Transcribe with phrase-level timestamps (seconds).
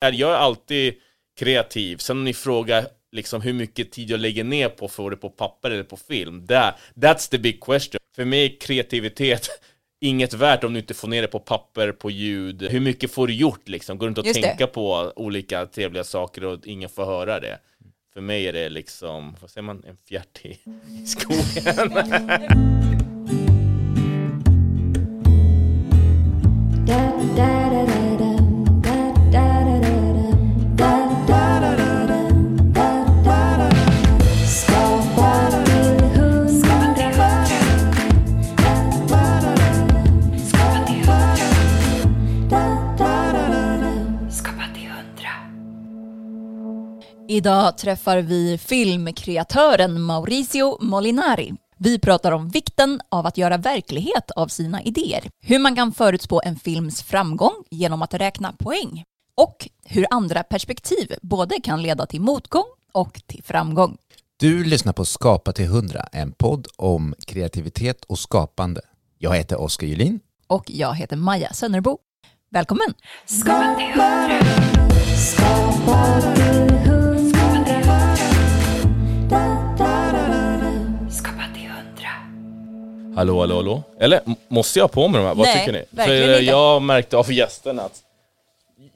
[0.00, 0.94] Jag är alltid
[1.38, 1.96] kreativ.
[1.96, 5.16] Sen om ni frågar liksom hur mycket tid jag lägger ner på att få det
[5.16, 6.46] på papper eller på film.
[6.46, 7.98] That, that's the big question.
[8.16, 9.48] För mig är kreativitet
[10.00, 12.62] inget värt om du inte får ner det på papper, på ljud.
[12.62, 13.98] Hur mycket får du gjort liksom?
[13.98, 14.48] Går du inte att Just det.
[14.48, 17.58] tänka på olika trevliga saker och ingen får höra det?
[18.12, 20.58] För mig är det liksom, vad säger man, en fjärt i
[21.02, 21.94] i skogen.
[47.30, 51.54] Idag träffar vi filmkreatören Mauricio Molinari.
[51.78, 56.40] Vi pratar om vikten av att göra verklighet av sina idéer, hur man kan förutspå
[56.44, 59.04] en films framgång genom att räkna poäng
[59.36, 63.96] och hur andra perspektiv både kan leda till motgång och till framgång.
[64.36, 68.80] Du lyssnar på Skapa till 100, en podd om kreativitet och skapande.
[69.18, 70.20] Jag heter Oskar Julin.
[70.46, 71.98] Och jag heter Maja Sönnerbo.
[72.50, 72.94] Välkommen!
[83.18, 83.82] Hallå, hallå, hallå.
[84.00, 85.34] Eller måste jag ha på mig de här?
[85.34, 86.04] Vad Nej, tycker ni?
[86.04, 88.02] För jag märkte av gästerna att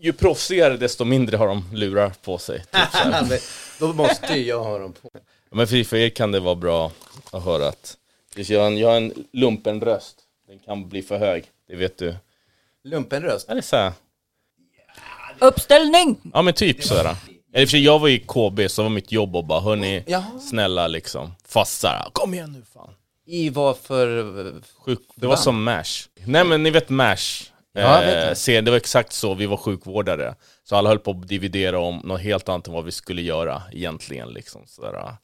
[0.00, 2.58] ju proffsigare desto mindre har de lurar på sig.
[2.58, 3.42] Typ.
[3.78, 5.10] Då måste ju jag ha dem på.
[5.50, 6.92] Men för, för er kan det vara bra
[7.30, 7.96] att höra att
[8.34, 10.16] jag har en, jag har en lumpen röst.
[10.48, 12.16] Den kan bli för hög, det vet du.
[12.84, 13.48] Lumpenröst.
[13.48, 13.92] Eller så här.
[15.38, 16.16] Uppställning!
[16.34, 17.16] Ja men typ sådär.
[17.54, 20.38] Eller för jag var i KB så var mitt jobb och bara hörni, Jaha.
[20.40, 21.32] snälla liksom.
[21.48, 22.94] Fast såhär, kom igen nu fan.
[23.26, 24.54] I vad för...
[24.84, 26.08] Sjuk, det var som MASH.
[26.24, 27.52] Nej men ni vet MASH.
[27.72, 28.60] Ja, vet eh, det.
[28.60, 30.34] det var exakt så, vi var sjukvårdare.
[30.64, 33.62] Så alla höll på att dividera om något helt annat än vad vi skulle göra
[33.72, 34.28] egentligen.
[34.28, 35.16] Liksom, sådär.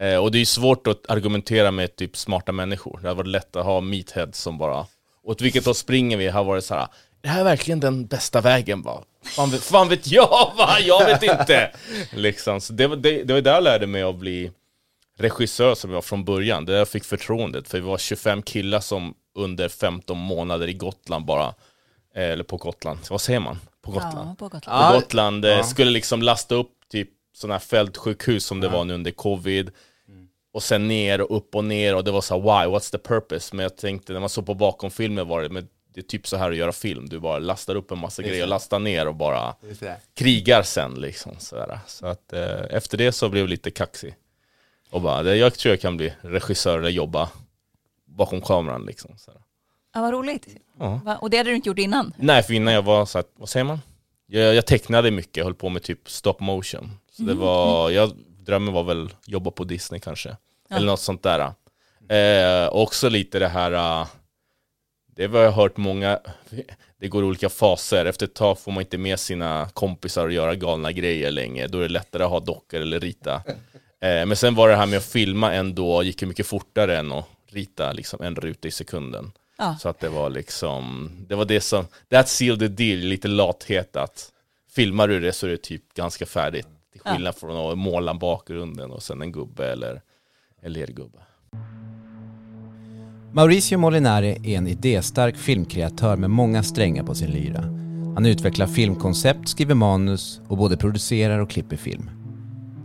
[0.00, 2.98] Eh, och det är svårt att argumentera med typ smarta människor.
[3.02, 4.86] Det hade varit lätt att ha meatheads som bara,
[5.22, 6.28] åt vilket håll springer vi?
[6.28, 6.88] Har varit så här.
[7.20, 9.04] det här är verkligen den bästa vägen va?
[9.24, 10.80] Fan vet, fan vet jag va?
[10.80, 11.70] Jag vet inte!
[12.12, 12.60] liksom.
[12.60, 14.50] Så det, var, det, det var där jag lärde mig att bli
[15.20, 16.64] regissör som jag var från början.
[16.64, 20.72] Det där jag fick förtroendet, för vi var 25 killar som under 15 månader i
[20.72, 21.46] Gotland bara,
[22.14, 23.58] eh, eller på Gotland, vad säger man?
[23.82, 24.28] På Gotland?
[24.28, 24.64] Ja, på Gotland.
[24.64, 28.84] På Ja, Gotland eh, skulle liksom lasta upp typ sådana här fältsjukhus som det var
[28.84, 29.70] nu under covid.
[30.52, 32.98] Och sen ner och upp och ner och det var så här, why, what's the
[32.98, 33.56] purpose?
[33.56, 36.36] Men jag tänkte när man såg på bakomfilmer var det, men det är typ så
[36.36, 37.08] här att göra film.
[37.08, 39.54] Du bara lastar upp en massa grejer och lastar ner och bara
[40.14, 41.32] krigar sen liksom.
[41.38, 41.78] Sådär.
[41.86, 44.14] Så att eh, efter det så blev jag lite kaxig.
[44.90, 47.28] Och bara, jag tror jag kan bli regissör eller jobba
[48.04, 49.18] bakom kameran liksom.
[49.18, 49.40] Sådär.
[49.94, 50.46] Ja, vad roligt.
[50.78, 51.00] Ja.
[51.04, 51.16] Va?
[51.16, 52.14] Och det hade du inte gjort innan?
[52.18, 53.80] Nej, för innan jag var så här, vad säger man?
[54.26, 56.90] Jag, jag tecknade mycket, jag höll på med typ stop motion.
[57.12, 60.36] Så det var, jag, drömmen var väl jobba på Disney kanske.
[60.70, 61.52] Eller något sånt där.
[62.08, 64.06] Eh, också lite det här, eh,
[65.16, 66.20] det har jag hört många,
[67.00, 68.06] det går olika faser.
[68.06, 71.66] Efter ett tag får man inte med sina kompisar och göra galna grejer längre.
[71.66, 73.42] Då är det lättare att ha dockor eller rita.
[74.00, 77.12] Eh, men sen var det här med att filma ändå, gick ju mycket fortare än
[77.12, 79.32] att rita liksom en ruta i sekunden.
[79.58, 79.76] Ja.
[79.80, 83.96] Så att det var liksom, det var det som, that sealed the deal, lite lathet
[83.96, 84.32] att
[84.74, 86.68] filmar du det så är det typ ganska färdigt.
[86.92, 90.02] Till skillnad från att måla bakgrunden och sen en gubbe eller
[90.62, 91.18] en lergubbe.
[93.32, 97.60] Mauricio Molinari är en idéstark filmkreatör med många strängar på sin lyra.
[98.14, 102.19] Han utvecklar filmkoncept, skriver manus och både producerar och klipper film.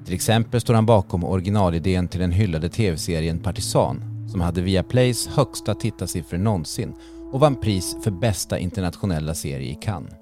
[0.06, 5.76] Till exempel står han bakom originalidén till den hyllade tv-serien Partisan som hade Viaplays högsta
[5.76, 6.94] tittarsiffror någonsin
[7.32, 10.14] och vann pris för bästa internationella serie i Cannes.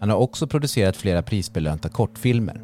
[0.00, 2.60] Han har också producerat flera prisbelönta kortfilmer.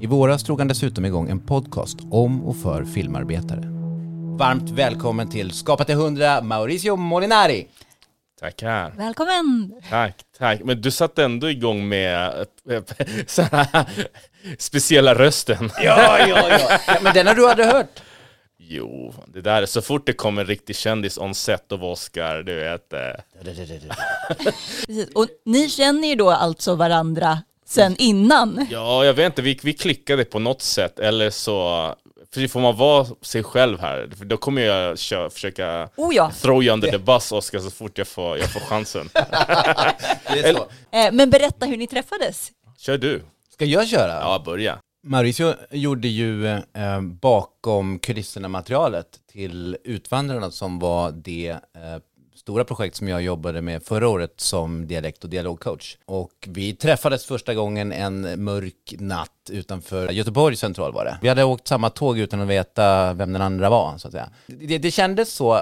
[0.00, 3.62] I våras drog han dessutom igång en podcast om och för filmarbetare.
[4.38, 7.66] Varmt välkommen till Skapa till 100, Mauricio Molinari!
[8.40, 8.92] Tackar.
[8.96, 9.72] Välkommen!
[9.90, 10.60] Tack, tack.
[10.64, 12.46] Men du satte ändå igång med
[13.26, 13.86] så här,
[14.58, 15.70] speciella rösten.
[15.82, 16.78] Ja, ja, ja.
[16.86, 18.00] ja men den har du aldrig hört?
[18.58, 22.54] Jo, det där, så fort det kommer en riktig kändis on set av Oscar, du
[22.54, 22.92] vet.
[22.92, 22.98] eh,
[23.44, 25.08] Precis.
[25.14, 28.66] Och ni känner ju då alltså varandra sen innan?
[28.70, 31.94] Ja, jag vet inte, vi, vi klickade på något sätt, eller så,
[32.34, 36.30] för får man vara sig själv här, för då kommer jag kö, försöka Oh ja.
[36.42, 39.08] throw you under the bus, Oscar, så fort jag får, jag får chansen.
[40.54, 40.68] Så.
[40.96, 42.52] Eh, men berätta hur ni träffades.
[42.78, 43.22] Kör du.
[43.52, 44.12] Ska jag köra?
[44.12, 44.78] Ja, börja.
[45.06, 51.58] Mauricio gjorde ju eh, bakom kulisserna materialet till Utvandrarna som var det eh,
[52.48, 55.96] stora projekt som jag jobbade med förra året som dialekt och dialogcoach.
[56.04, 61.18] Och vi träffades första gången en mörk natt utanför Göteborg central var det.
[61.22, 64.30] Vi hade åkt samma tåg utan att veta vem den andra var, så att säga.
[64.46, 65.60] Det, det kändes så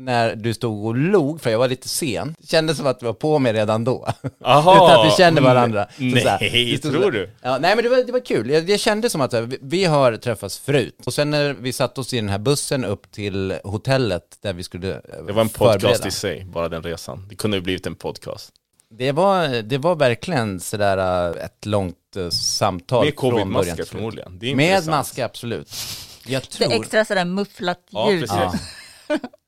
[0.00, 2.34] när du stod och log, för jag var lite sen.
[2.38, 4.08] Det kändes som att du var på mig redan då.
[4.44, 5.84] Aha, Utan att vi kände varandra.
[5.96, 6.38] Så Nej, så här,
[6.72, 7.30] det tror så- du?
[7.42, 8.50] Ja, nej men det var, det var kul.
[8.50, 10.96] Jag, jag kände som att vi, vi har träffats förut.
[11.06, 14.62] Och sen när vi satte oss i den här bussen upp till hotellet där vi
[14.62, 16.08] skulle eh, Det var en podcast förbereda.
[16.08, 17.26] i sig, bara den resan.
[17.28, 18.52] Det kunde ju blivit en podcast.
[18.92, 24.38] Det var, det var verkligen sådär äh, ett långt äh, samtal Med covid-masker förmodligen.
[24.38, 25.72] Det är Med masker, absolut.
[26.26, 26.72] Jag Det tror...
[26.72, 28.20] extra sådär mufflat Ja, ljud.
[28.20, 28.60] precis.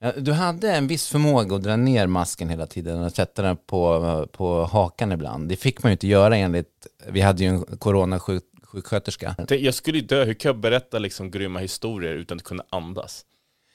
[0.00, 0.12] Ja.
[0.16, 4.28] Du hade en viss förmåga att dra ner masken hela tiden och sätta den på,
[4.32, 5.48] på hakan ibland.
[5.48, 9.34] Det fick man ju inte göra enligt, vi hade ju en coronasjuksköterska.
[9.48, 13.24] Jag skulle ju dö, hur kan jag berätta liksom grymma historier utan att kunna andas?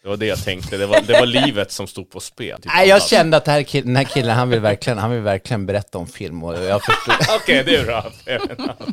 [0.03, 2.57] Det var det jag tänkte, det var, det var livet som stod på spel.
[2.57, 3.09] Typ Nej, jag andas.
[3.09, 6.07] kände att här kill- den här killen, han vill, verkligen, han vill verkligen berätta om
[6.07, 8.11] film och jag, förstod, Okej, det är bra.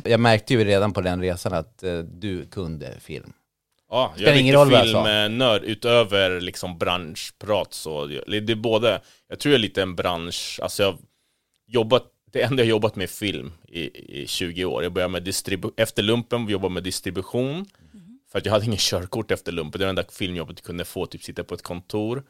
[0.03, 3.33] jag märkte ju redan på den resan att eh, du kunde film.
[3.95, 5.05] Ja, jag är ingen roll sa.
[5.05, 8.05] filmnörd utöver liksom branschprat så.
[8.05, 10.99] Det är både, jag tror jag är lite en bransch, alltså jag har
[11.67, 13.81] jobbat, det enda jag har jobbat med är film i,
[14.21, 14.83] i 20 år.
[14.83, 17.65] Jag började med distribu- efter lumpen jobba med distribution.
[18.31, 20.85] För att jag hade ingen körkort efter lumpen, det var det enda filmjobbet jag kunde
[20.85, 22.23] få, typ sitta på ett kontor.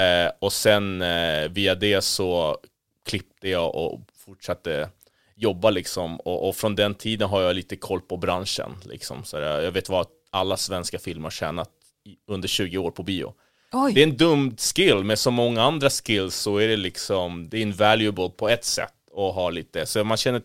[0.00, 2.58] Eh, och sen eh, via det så
[3.08, 4.90] klippte jag och fortsatte
[5.36, 6.16] jobba liksom.
[6.20, 8.72] Och, och från den tiden har jag lite koll på branschen.
[8.84, 9.24] Liksom.
[9.24, 11.70] Så jag, jag vet vad alla svenska filmer har tjänat
[12.28, 13.34] under 20 år på bio.
[13.72, 13.92] Oj.
[13.92, 17.58] Det är en dum skill, med så många andra skills så är det liksom, det
[17.58, 20.42] är invaluable på ett sätt att ha lite, så man känner,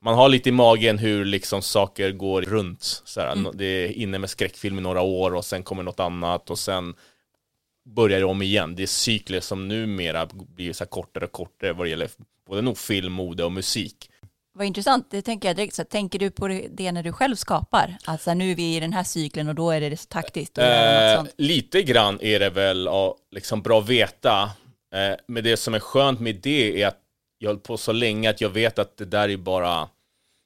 [0.00, 3.02] man har lite i magen hur liksom saker går runt.
[3.04, 3.52] Såhär, Mm.
[3.54, 6.94] Det är inne med skräckfilm i några år och sen kommer något annat och sen
[7.84, 8.76] börjar det om igen.
[8.76, 12.10] Det är cykler som numera blir så kortare och kortare vad det gäller
[12.48, 14.10] både nog film, mode och musik.
[14.54, 15.74] Vad intressant, det tänker jag direkt.
[15.74, 17.96] Så tänker du på det, när du själv skapar?
[18.04, 21.24] Alltså nu är vi i den här cykeln och då är det så taktiskt Eh,
[21.36, 24.42] lite grann är det väl ja, liksom bra att veta.
[24.94, 26.98] Eh, men det som är skönt med det är att
[27.38, 29.88] jag har på så länge att jag vet att det där är bara...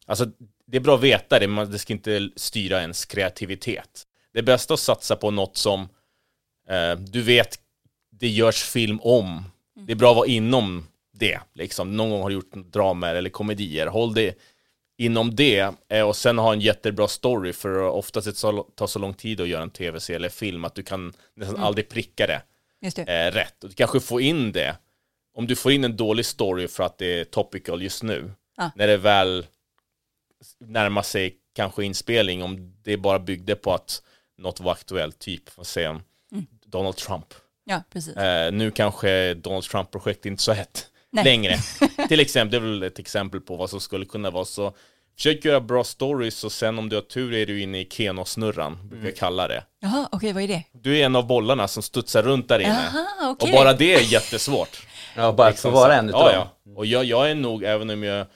[0.07, 0.27] Alltså,
[0.67, 4.07] det är bra att veta det, men det ska inte styra ens kreativitet.
[4.33, 5.89] Det är bäst att satsa på något som
[6.69, 7.59] eh, du vet
[8.11, 9.45] det görs film om.
[9.87, 10.87] Det är bra att vara inom
[11.19, 11.41] det.
[11.55, 11.97] Liksom.
[11.97, 13.87] Någon gång har du gjort dramer eller komedier.
[13.87, 14.39] Håll det
[14.99, 18.33] inom det eh, och sen ha en jättebra story för oftast det
[18.77, 21.89] tar så lång tid att göra en tv-serie eller film att du kan nästan aldrig
[21.89, 22.43] pricka det
[22.95, 23.27] det.
[23.27, 23.65] eh, rätt.
[23.65, 24.77] Och du kanske får in det.
[25.35, 28.71] Om du får in en dålig story för att det är topical just nu, Ja.
[28.77, 29.47] när det väl
[30.61, 34.03] närmar sig kanske inspelning, om det bara byggde på att
[34.39, 36.01] något var aktuellt, typ, vad säger jag,
[36.67, 37.35] Donald Trump.
[37.65, 38.17] Ja, precis.
[38.17, 41.25] Eh, nu kanske Donald Trump-projekt inte så hett Nej.
[41.25, 41.57] längre.
[42.09, 44.75] Till exempel, det är väl ett exempel på vad som skulle kunna vara så.
[45.17, 48.75] Försök göra bra stories och sen om du har tur är du inne i Keno-snurran,
[48.83, 49.07] brukar Mm.
[49.07, 49.65] jag kalla det.
[49.81, 50.63] Jaha, okej, vad är det?
[50.73, 52.91] Du är en av bollarna som studsar runt där inne.
[52.95, 53.49] Jaha, okej.
[53.53, 54.87] Och bara det är jättesvårt.
[55.17, 56.49] Ja, bara att få vara en utav ja, dem.
[56.65, 56.73] ja.
[56.77, 58.27] Och jag, jag är nog, även om jag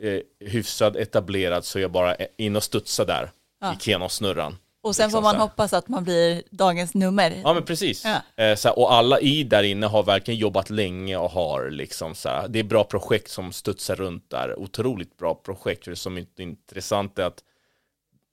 [0.00, 3.30] är hyfsad etablerad, så är jag bara in och studsar där
[3.60, 3.72] Ja.
[3.72, 4.56] i Keno-snurran.
[4.82, 7.40] Och sen liksom får man hoppas att man blir dagens nummer.
[7.44, 8.04] Ja men precis.
[8.04, 8.44] Ja.
[8.44, 12.14] Eh, så här, och alla i där inne har verkligen jobbat länge och har liksom
[12.14, 14.58] så det är bra projekt som studsar runt där.
[14.58, 15.84] Otroligt bra projekt.
[15.84, 17.44] Det som är intressant är att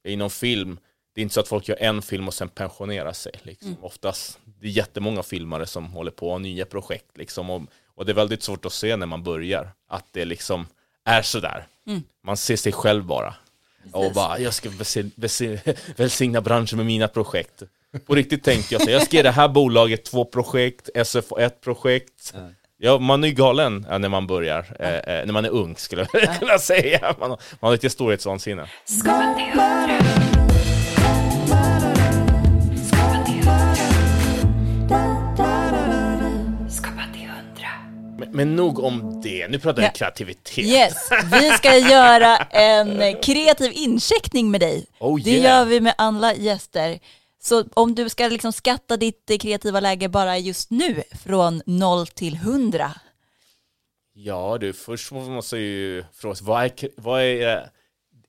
[0.08, 0.80] inom film,
[1.16, 3.34] det är inte så att folk gör en film och sen pensionerar sig.
[3.44, 3.76] Liksom.
[3.82, 7.18] Oftast, det är jättemånga filmare som håller på och har nya projekt.
[7.18, 7.62] Liksom, och,
[7.96, 10.68] och det är väldigt svårt att se när man börjar, att det liksom
[11.06, 11.68] är sådär.
[12.24, 13.36] Man ser sig själv bara.
[13.92, 14.70] Och bara, jag ska
[15.96, 17.64] välsigna, branschen med mina projekt.
[18.06, 21.62] På riktigt tänkte jag så, jag ska ge det här bolaget två projekt, SFO ett
[21.62, 22.34] projekt.
[22.80, 26.08] Ja, man är ju galen när man börjar, eh, eh, när man är ung skulle
[26.14, 27.16] jag kunna säga.
[27.20, 28.68] Man, har- man har lite storhetsvansinne.
[38.38, 39.92] Men, nog om det, nu pratar vi Ja.
[39.92, 40.66] kreativitet.
[40.66, 41.10] Yes,
[41.42, 44.86] vi ska göra en kreativ incheckning med dig.
[45.00, 45.44] Oh, Det yeah.
[45.44, 47.00] gör vi med alla gäster.
[47.42, 52.08] Så om du ska liksom skatta ditt eh, kreativa läge bara just nu, från 0
[52.08, 52.92] till 100.
[54.14, 57.64] Ja du, först måste jag ju fråga sig, vad är, vad är era,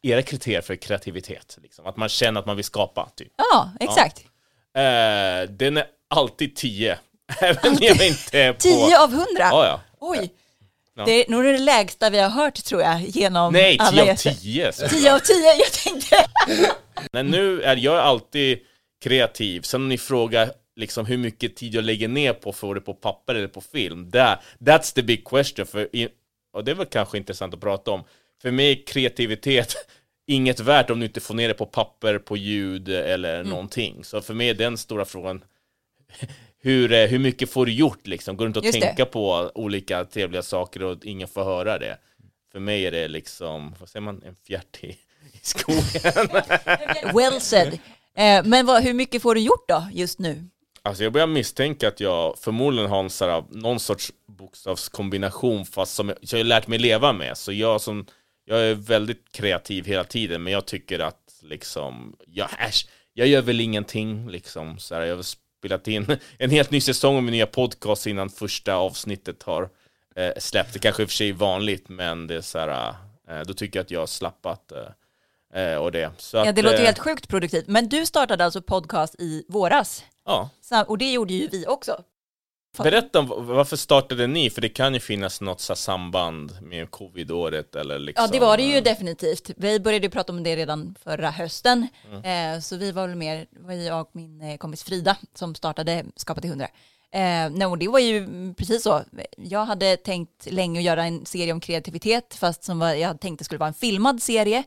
[0.02, 1.58] era kriterier för kreativitet?
[1.62, 1.86] Liksom?
[1.86, 3.32] Att man känner att man vill skapa, typ.
[3.36, 4.18] Ja, exakt.
[4.76, 6.98] Eh, den är alltid 10.
[7.40, 8.60] Även jag inte på...
[8.60, 9.26] 10 av 100?
[9.38, 9.80] Ja, ja.
[10.00, 10.32] Oj.
[10.94, 11.04] Ja.
[11.04, 14.36] Det är nog det lägsta vi har hört tror jag genom Nej, alla 10 av
[14.42, 14.88] gäster.
[14.88, 15.00] 10.
[15.00, 16.16] 10 av 10, jag tänkte.
[17.12, 18.58] Men nu är jag alltid
[19.02, 19.60] kreativ.
[19.62, 22.80] Sen om ni frågar liksom hur mycket tid jag lägger ner på att få det
[22.80, 24.10] på papper eller på film.
[24.10, 25.66] That, that's the big question.
[25.66, 25.88] För
[26.52, 28.04] och det är väl kanske intressant att prata om.
[28.42, 29.74] För mig är kreativitet
[30.26, 33.48] inget värt om du inte får ner det på papper, på ljud eller Mm.
[33.50, 34.04] någonting.
[34.04, 35.44] Så för mig är den stora frågan
[36.60, 38.36] hur, eh, hur mycket får du gjort liksom?
[38.36, 38.86] Går det inte att Just det.
[38.86, 41.98] tänka på olika trevliga saker och ingen får höra det?
[42.52, 44.86] För mig är det liksom, vad säger man, en fjärt i,
[45.32, 45.82] i skogen.
[47.14, 47.78] Well said.
[48.14, 50.44] Eh, men vad, hur mycket får du gjort då just nu?
[50.82, 55.94] Alltså jag börjar misstänka att jag förmodligen har en sån här, någon sorts bokstavskombination fast
[55.94, 57.38] som jag, jag har lärt mig leva med.
[57.38, 58.06] Så jag som,
[58.44, 63.42] jag är väldigt kreativ hela tiden men jag tycker att liksom, jag, äsch, jag gör
[63.42, 64.78] väl ingenting liksom.
[64.78, 65.24] Så här, jag
[65.58, 66.06] spelat in
[66.38, 69.68] en helt ny säsong min nya podcast innan första avsnittet har
[70.16, 70.72] eh, släppt.
[70.72, 72.94] Det kanske i och för sig är vanligt men det är så här,
[73.30, 74.72] eh, då tycker jag att jag har slappat
[75.52, 76.10] eh, eh, och det.
[76.18, 77.66] Så Ja, att, det låter eh, ju helt sjukt produktivt.
[77.66, 80.04] Men du startade alltså podcast i våras.
[80.26, 82.02] Ja, Sam- Och det gjorde ju vi också.
[82.76, 84.50] Berätta om varför startade ni?
[84.50, 88.24] För det kan ju finnas något så samband med covid-året eller liksom.
[88.24, 89.50] Ja, det var det ju definitivt.
[89.56, 91.88] Vi började prata om det redan förra hösten.
[92.12, 92.54] Mm.
[92.54, 96.04] Eh, så vi var väl mer, var jag och min eh, kompis Frida som startade
[96.16, 96.68] Skapa till 100.
[97.10, 99.02] Eh, nej, och det var ju precis så.
[99.36, 103.44] Jag hade tänkt länge att göra en serie om kreativitet, fast som var, jag tänkte
[103.44, 104.58] skulle vara en filmad serie.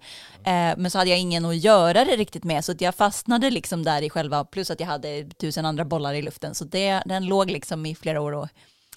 [0.44, 3.50] Eh, men så hade jag ingen att göra det riktigt med, så att jag fastnade
[3.50, 6.56] liksom där i själva, plus att jag hade tusen andra bollar i luften.
[6.56, 8.48] Så det, den låg liksom i flera år och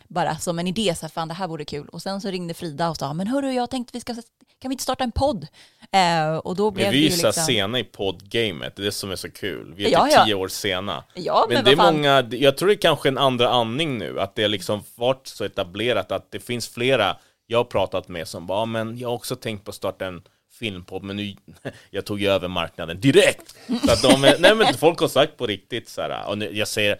[0.08, 1.88] bara som en idé, så här, fan det här vore kul.
[1.88, 4.14] Och sen så ringde Frida och sa, men hörru, jag tänkte vi ska,
[4.60, 5.46] kan vi inte starta en podd?
[5.92, 7.44] Eh, och då blev Men vi ju är så här liksom...
[7.44, 9.74] sena i poddgamet, det är det som är så kul.
[9.76, 10.24] Vi är Ja, typ ja.
[10.24, 11.04] tio år sena.
[11.14, 11.94] Ja, men men det är fan.
[11.94, 15.26] många, jag tror det är kanske en andra andning nu, att det har liksom varit
[15.26, 19.08] så etablerat att det finns flera jag har pratat med som bara, "Ja, men jag
[19.08, 20.22] har också tänkt på att starta en
[20.58, 21.34] filmpodd, men nu,
[21.90, 23.54] jag tog ju över marknaden direkt.
[23.86, 26.68] Så att de, nej men folk har sagt på riktigt så här, och nu, jag
[26.68, 26.98] säger,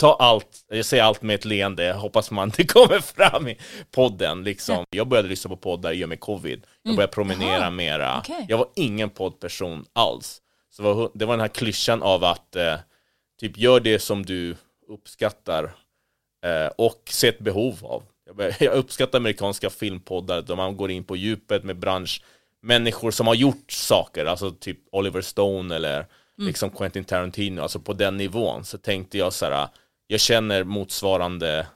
[0.00, 3.58] ta allt, jag säger allt med ett leende, hoppas man det kommer fram i
[3.90, 4.84] podden liksom.
[4.90, 7.60] Jag började lyssna på poddar i och med covid, jag började promenera Mm.
[7.62, 7.70] Jaha.
[7.70, 8.46] mera, Okej.
[8.48, 10.42] jag var ingen poddperson alls.
[10.70, 12.74] Så det var, det var den här klyschan av att eh,
[13.40, 14.56] typ gör det som du
[14.88, 15.64] uppskattar
[16.44, 18.02] eh, och ser ett behov av.
[18.26, 23.26] Jag, bör- jag uppskattar amerikanska filmpoddar där man går in på djupet med branschmänniskor som
[23.26, 26.06] har gjort saker, alltså typ Oliver Stone eller
[26.38, 28.64] liksom Quentin Tarantino, alltså på den nivån.
[28.64, 29.68] Så tänkte jag så här,
[30.10, 31.66] jag känner motsvarande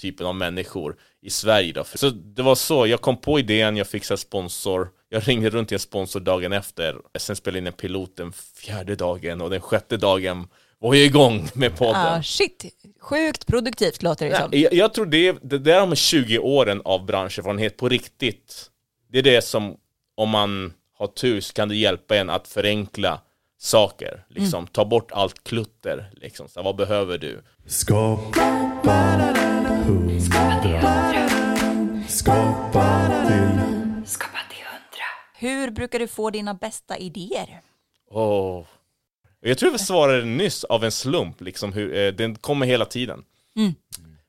[0.00, 1.84] typen av människor i Sverige då.
[1.84, 5.74] Så det var så, jag kom på idén, jag fixade sponsor, jag ringde runt till
[5.74, 9.60] en sponsor dagen efter, sen spelade jag in en pilot den fjärde dagen och den
[9.60, 12.06] sjätte dagen var jag igång med podden.
[12.06, 12.64] Ah, shit,
[13.00, 14.50] sjukt produktivt låter det som.
[14.50, 18.70] Nej, jag, jag tror det, det där med 20 åren av branscherfarenhet på riktigt,
[19.12, 19.76] det är det som,
[20.16, 23.20] om man har tur så kan det hjälpa en att förenkla
[23.62, 26.48] saker, liksom ta bort allt klutter, liksom.
[26.48, 27.42] Så, vad behöver du?
[27.66, 28.40] Skapa
[29.86, 31.28] hundra.
[32.08, 33.60] Skapa till
[34.06, 35.06] Skapa till hundra.
[35.34, 37.60] Hur brukar du få dina bästa idéer?
[38.10, 38.64] Åh.
[39.40, 43.24] Jag tror jag svarade nyss av en slump, liksom hur, eh, den kommer hela tiden.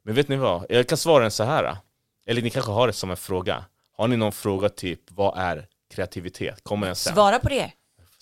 [0.04, 1.78] Men vet ni vad, jag kan svara den så här.
[2.26, 3.66] Eller ni kanske har det som en fråga.
[3.98, 6.64] Har ni någon fråga typ, vad är kreativitet?
[6.64, 7.14] Kommer den sen?
[7.14, 7.72] Svara på det.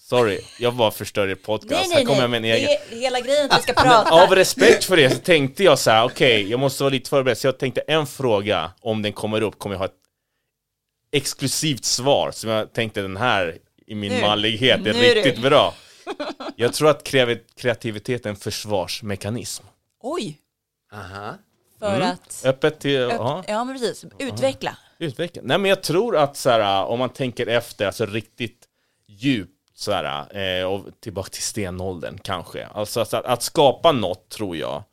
[0.09, 1.71] Sorry, jag bara förstör er podcast.
[1.71, 2.21] Nej, Här nej, kommer nej.
[2.23, 2.69] jag med en egen.
[2.89, 4.11] Det är hela grejen att vi ska prata.
[4.23, 7.37] Av respekt för det så tänkte jag så här: okej, jag måste vara lite förberedd.
[7.37, 9.93] Så jag tänkte en fråga, om den kommer upp, kommer jag ha ett
[11.11, 12.31] exklusivt svar.
[12.31, 14.21] Så jag tänkte den här, i min Nu.
[14.21, 15.41] mallighet, är Nu riktigt du.
[15.41, 15.73] bra.
[16.55, 17.03] Jag tror att
[17.55, 19.63] kreativitet är en försvarsmekanism.
[20.01, 20.37] Oj,
[20.93, 21.33] Aha.
[21.79, 22.07] för Mm.
[22.11, 22.41] att...
[22.45, 24.05] Öppet till, Öpp- ja, Ja, men precis.
[24.19, 24.77] Utveckla.
[24.99, 25.41] utveckla.
[25.45, 28.65] Nej men jag tror att så här, om man tänker efter, alltså riktigt
[29.07, 32.65] djupt Sådär, eh, och tillbaka till stenåldern kanske.
[32.65, 34.83] Alltså att, att skapa något tror jag,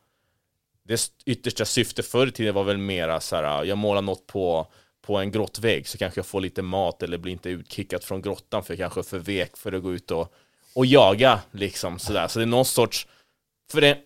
[0.84, 4.66] det yttersta syftet förr i tiden var väl mera så här, jag målar något på,
[5.02, 8.64] på en grottvägg så kanske jag får lite mat eller blir inte utkickad från grottan
[8.64, 10.34] för jag kanske är för vek för att gå ut och,
[10.74, 12.28] och jaga liksom sådär.
[12.28, 13.06] Så det är någon sorts,
[13.72, 13.98] för det,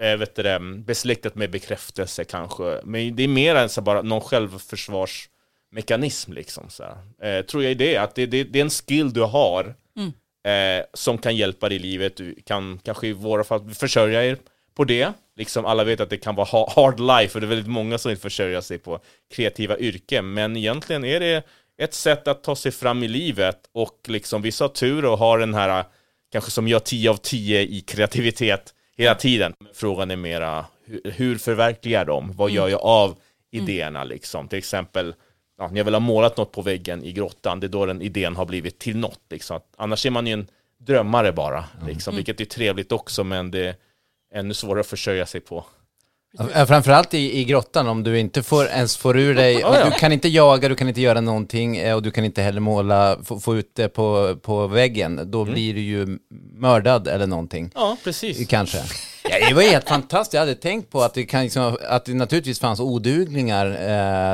[0.00, 2.80] eh, vet du det, besläktat med bekräftelse kanske.
[2.84, 5.28] Men det är mer än så bara någon självförsvars
[5.74, 6.70] självförsvarsmekanism liksom.
[6.70, 6.84] Så.
[7.22, 9.74] Eh, tror jag det, att det, det, det är en skill du har
[10.44, 12.16] eh, som kan hjälpa dig i livet.
[12.16, 14.38] Du kan kanske i våra fall försörja er
[14.76, 15.12] på det.
[15.36, 17.98] Liksom alla vet att det kan vara ha- hard life och det är väldigt många
[17.98, 19.00] som vill försörja sig på
[19.34, 20.34] kreativa yrken.
[20.34, 21.44] Men egentligen är det
[21.82, 25.38] ett sätt att ta sig fram i livet och liksom vissa har tur och har
[25.38, 25.84] den här
[26.32, 29.52] kanske som jag 10 av 10 i kreativitet hela tiden.
[29.74, 32.32] Frågan är mera hur, hur förverkligar de?
[32.32, 33.18] Vad gör jag av
[33.50, 34.48] idéerna liksom?
[34.48, 35.14] Till exempel
[35.58, 38.02] ja, när jag väl har målat något på väggen i grottan, det är då den
[38.02, 39.20] idén har blivit till något.
[39.30, 39.60] Liksom.
[39.76, 40.46] Annars är man ju en
[40.78, 43.76] drömmare bara, liksom, vilket är trevligt också, men det,
[44.34, 45.64] ännu svårare att försörja sig på.
[46.66, 49.84] Framförallt i, i grottan, om du inte får, ens får ur dig, ja.
[49.84, 52.60] du kan inte jaga, du kan inte göra någonting eh, och du kan inte heller
[52.60, 56.18] måla, få, få ut det på, på väggen, då blir du ju
[56.52, 57.70] mördad eller någonting.
[57.74, 58.48] Ja, precis.
[58.48, 58.78] Kanske.
[59.30, 62.14] Ja, det var helt fantastiskt, jag hade tänkt på att det, kan, liksom, att det
[62.14, 63.66] naturligtvis fanns oduglingar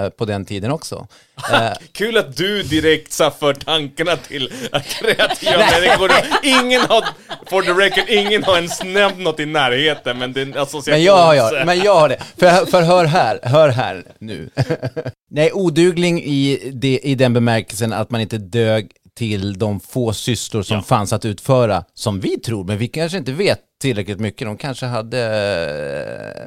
[0.05, 1.07] eh, på den tiden också.
[1.53, 6.11] Eh, Kul att du direkt så för tankarna till att kreativa människor.
[6.43, 7.05] Ingen har,
[7.47, 10.93] for the record, ingen har ens nämnt något i närheten, men det är en association.
[10.93, 12.19] Men jag har, men jag har det.
[12.37, 14.51] För, för hör här, hör här nu.
[15.31, 20.63] Nej, odugling i, det, i den bemärkelsen att man inte dög till de få sysslor
[20.63, 20.83] som Ja.
[20.83, 24.47] fanns att utföra, som vi tror, men vi kanske inte vet tillräckligt mycket.
[24.49, 25.19] De kanske hade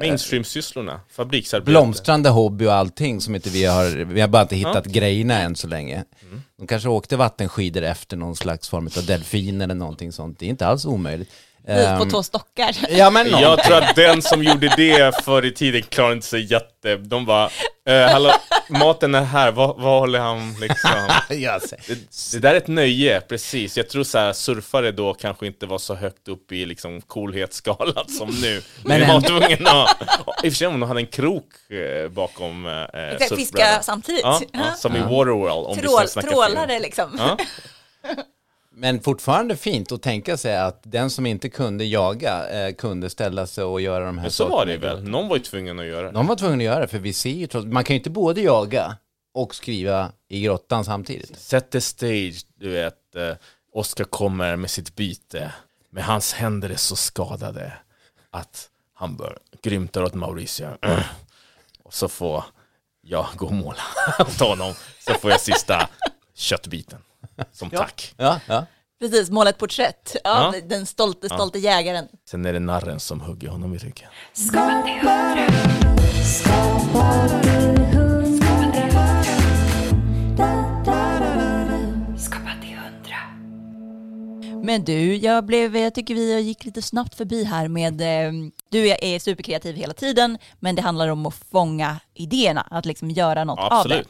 [0.08, 1.70] Mainstream-sysslorna, fabriksarbete.
[1.70, 5.56] blomstrande hobby och allting som inte vi har, vi har bara inte hittat grejerna än
[5.56, 6.04] så länge.
[6.22, 6.42] Mm.
[6.58, 10.38] De kanske åkte vattenskidor efter någon slags form av delfin eller någonting sånt.
[10.38, 11.30] Det är inte alls omöjligt.
[11.68, 12.76] På Ehm, två stockar.
[12.88, 13.40] ja men någon.
[13.42, 16.96] Jag tror att den som gjorde det förr i tiden klarade inte sig jätte...
[16.96, 17.50] De bara,
[17.88, 18.32] eh, hallå,
[18.68, 20.90] maten är här, vad, vad håller han liksom?
[21.36, 21.80] Jag ser.
[21.88, 21.98] Det,
[22.32, 23.76] det där är ett nöje, precis.
[23.76, 28.08] Jag tror så här, surfare då kanske inte var så högt upp i liksom coolhetsskalan
[28.08, 28.62] som nu.
[28.84, 29.96] Men man en- var tvungen att...
[30.44, 33.82] I och för sig om de hade en krok eh, bakom eh, Fiska surfbrädan.
[33.82, 34.20] samtidigt.
[34.22, 34.60] Ja, Ja.
[34.68, 36.26] ja, som i Waterworld, om vi Trål, film.
[36.26, 37.16] trålare liksom.
[37.18, 37.36] Ja.
[38.80, 43.46] Men fortfarande fint att tänka sig att den som inte kunde jaga eh, kunde ställa
[43.46, 44.94] sig och göra de här Men så var det sakerna.
[44.94, 46.12] väl, någon var ju tvungen att göra det.
[46.12, 48.10] De var tvungna att göra det, för vi ser ju trots, man kan ju inte
[48.10, 48.96] både jaga
[49.34, 51.38] och skriva i grottan samtidigt.
[51.38, 53.14] Set the stage, du vet.
[53.16, 53.32] Eh,
[53.72, 55.52] Oscar kommer med sitt byte.
[55.90, 57.72] Men hans händer är så skadade
[58.30, 60.68] att han bör grymtar åt Mauricio.
[61.82, 62.44] Och så får
[63.02, 63.82] jag gå och måla
[64.18, 64.74] åt honom.
[65.00, 65.88] Så får jag sista
[66.34, 66.98] köttbiten.
[67.52, 68.14] Som tack.
[68.16, 68.66] Ja, ja.
[69.00, 70.16] Precis, måla ett porträtt.
[70.24, 70.60] Ja, Ja.
[70.68, 72.08] Den stolte, stolte jägaren.
[72.30, 74.08] Sen är det narren som hugger honom i ryggen.
[84.68, 88.32] Men du, jag, blev, jag tycker vi gick lite snabbt förbi här med, eh,
[88.70, 93.44] du är, superkreativ hela tiden, men det handlar om att fånga idéerna, att liksom göra
[93.44, 94.04] något av det.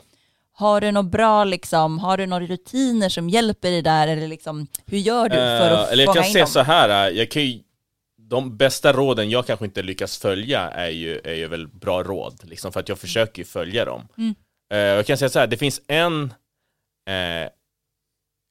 [0.58, 4.66] Har du något bra, liksom, har du några rutiner som hjälper dig där, eller liksom,
[4.86, 6.52] hur gör du för att Eh, eller jag kan in säga dem?
[6.52, 7.60] så här, eh, jag kan ju,
[8.20, 12.40] de bästa råden jag kanske inte lyckas följa är ju, är ju väl bra råd,
[12.44, 14.08] liksom för att jag försöker ju följa dem.
[14.18, 14.34] Mm.
[14.72, 16.22] Eh, jag kan säga så här, det finns en,
[17.08, 17.50] eh,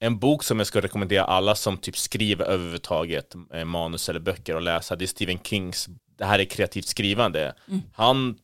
[0.00, 4.54] en bok som jag ska rekommendera alla som typ skriver överhuvudtaget eh, manus eller böcker
[4.54, 7.54] och läsa, det är Stephen Kings, det här är kreativt skrivande.
[7.68, 7.82] Mm.
[7.92, 8.38] Han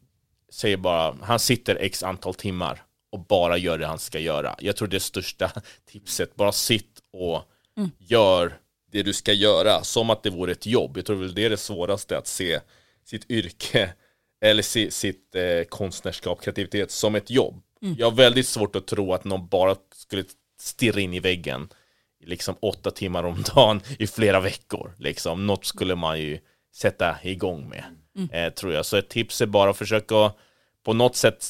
[0.52, 2.83] säger bara, han sitter x antal timmar
[3.14, 4.56] och bara gör det han ska göra.
[4.58, 5.50] Jag tror det största
[5.92, 7.42] tipset, bara sitt och
[7.76, 7.90] Mm.
[7.98, 8.58] gör
[8.92, 10.96] det du ska göra som att det vore ett jobb.
[10.96, 12.60] Jag tror väl det är det svåraste att se
[13.04, 13.92] sitt yrke
[14.44, 17.62] eller se, sitt eh, konstnärskap, kreativitet som ett jobb.
[17.82, 17.94] Mm.
[17.98, 20.24] Jag har väldigt svårt att tro att någon bara skulle
[20.60, 21.68] stirra in i väggen
[22.24, 24.94] liksom åtta timmar om dagen i flera veckor.
[24.98, 25.46] Liksom.
[25.46, 26.38] Något skulle man ju
[26.74, 27.84] sätta igång med,
[28.16, 28.30] Mm.
[28.30, 28.86] eh, tror jag.
[28.86, 30.32] Så ett tips är bara att försöka
[30.84, 31.46] på något sätt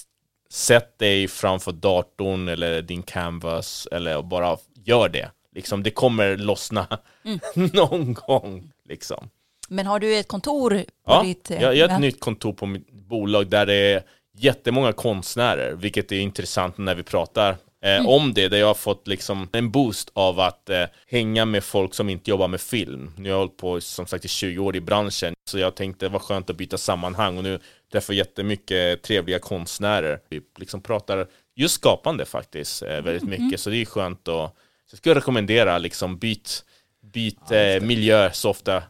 [0.55, 5.31] sätt dig framför datorn eller din canvas eller bara gör det.
[5.55, 6.87] Liksom, det kommer lossna
[7.25, 7.40] Mm.
[7.73, 8.71] någon gång.
[8.88, 9.29] Liksom.
[9.69, 11.51] Men har du ett kontor på Ja, ditt...
[11.51, 11.95] eh, jag, jag har ja.
[11.95, 14.03] ett nytt kontor på mitt bolag där det är
[14.37, 17.57] jättemånga konstnärer, vilket är intressant när vi pratar eh,
[17.97, 18.07] Mm.
[18.07, 21.95] om det, där jag har fått liksom en boost av att eh, hänga med folk
[21.95, 23.12] som inte jobbar med film.
[23.17, 26.09] Nu har jag hållit på som sagt i 20 år i branschen, så jag tänkte
[26.09, 27.59] var skönt att byta sammanhang och nu
[27.95, 30.21] träffar jättemycket trevliga konstnärer.
[30.29, 33.45] Vi liksom pratar just skapande faktiskt eh, väldigt Mm.
[33.45, 36.65] mycket, så det är skönt och så jag skulle rekommendera liksom byt,
[37.13, 38.83] byt eh, miljö så ofta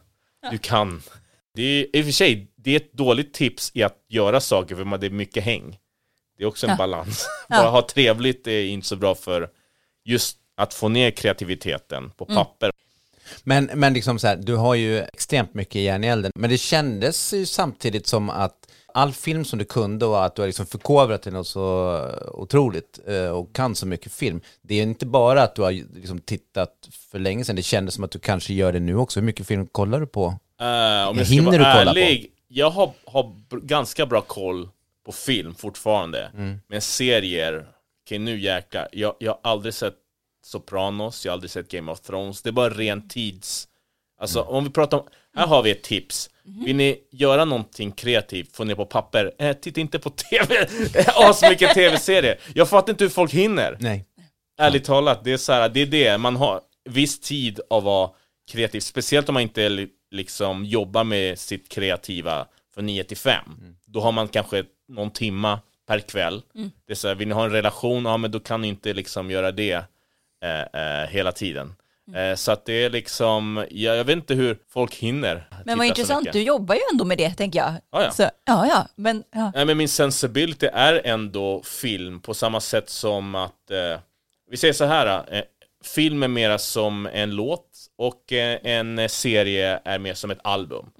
[0.51, 1.01] du kan.
[1.55, 4.75] Det är i och för sig, det är ett dåligt tips i att göra saker
[4.75, 5.77] för man det är mycket häng.
[6.37, 6.77] Det är också en Ja.
[6.77, 7.27] balans.
[7.49, 7.57] Ja.
[7.57, 9.49] Bara ha trevligt är inte så bra för
[10.05, 12.35] just att få ner kreativiteten på Mm.
[12.35, 12.71] papper.
[13.43, 16.31] Men, men liksom så här, du har ju extremt mycket järn i elden.
[16.35, 18.64] Men det kändes ju samtidigt som att
[18.95, 21.99] all film som du kunde och att du har liksom förkovrat dig något så
[22.33, 24.41] otroligt eh, och kan så mycket film.
[24.61, 28.03] Det är inte bara att du har liksom tittat för länge sedan, det kändes som
[28.03, 29.19] att du kanske gör det nu också.
[29.19, 30.25] Hur mycket film kollar du på?
[30.59, 31.99] Eh, om jag Hinner du kolla på?
[31.99, 34.69] ärlig, jag har, har ganska bra koll
[35.05, 36.31] på film fortfarande.
[36.33, 36.59] Mm.
[36.67, 37.67] Men serier,
[38.05, 39.95] okej nu jäklar, jag, jag har aldrig sett
[40.45, 43.67] Sopranos, jag har aldrig sett Game of Thrones, det är bara ren tids...
[44.19, 44.53] Alltså Mm.
[44.53, 46.29] om vi pratar om, här har vi ett tips.
[46.45, 50.67] Vill ni göra någonting kreativt, få ner på papper, eh, titta inte på tv,
[51.15, 52.39] asmycket tv-serier.
[52.53, 53.77] Jag fattar inte hur folk hinner.
[53.79, 54.05] Nej.
[54.57, 57.83] Ärligt talat, det är så här, det är det, man har viss tid av att
[57.83, 58.09] vara
[58.51, 63.43] kreativ, speciellt om man inte liksom jobbar med sitt kreativa från 9 till 5.
[63.85, 66.41] Då har man kanske någon timma per kväll.
[66.87, 68.93] Det är så här, vill ni ha en relation, ja men då kan ni inte
[68.93, 69.85] liksom göra det
[70.43, 71.75] eh, eh, hela tiden.
[72.13, 75.49] Eh, så att det är liksom, jag, jag vet inte hur folk hinner.
[75.65, 77.73] Men vad intressant, du jobbar ju ändå med det tänker jag.
[77.91, 78.11] Ja, ja.
[78.11, 79.51] Så, ja, ja, men ja.
[79.55, 83.99] Nej men min sensibility är ändå film på samma sätt som att eh,
[84.51, 85.43] Vi säger så här eh,
[85.83, 90.91] Film är mera som en låt och eh, en serie är mer som ett album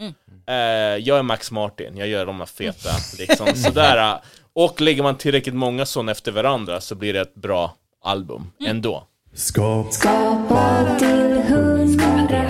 [0.48, 0.56] eh,
[0.98, 4.20] Jag är Max Martin, jag gör de här feta liksom sådär
[4.54, 9.08] Och lägger man tillräckligt många sådana efter varandra så blir det ett bra album ändå
[9.38, 12.42] Skapa, Skapa till hundra.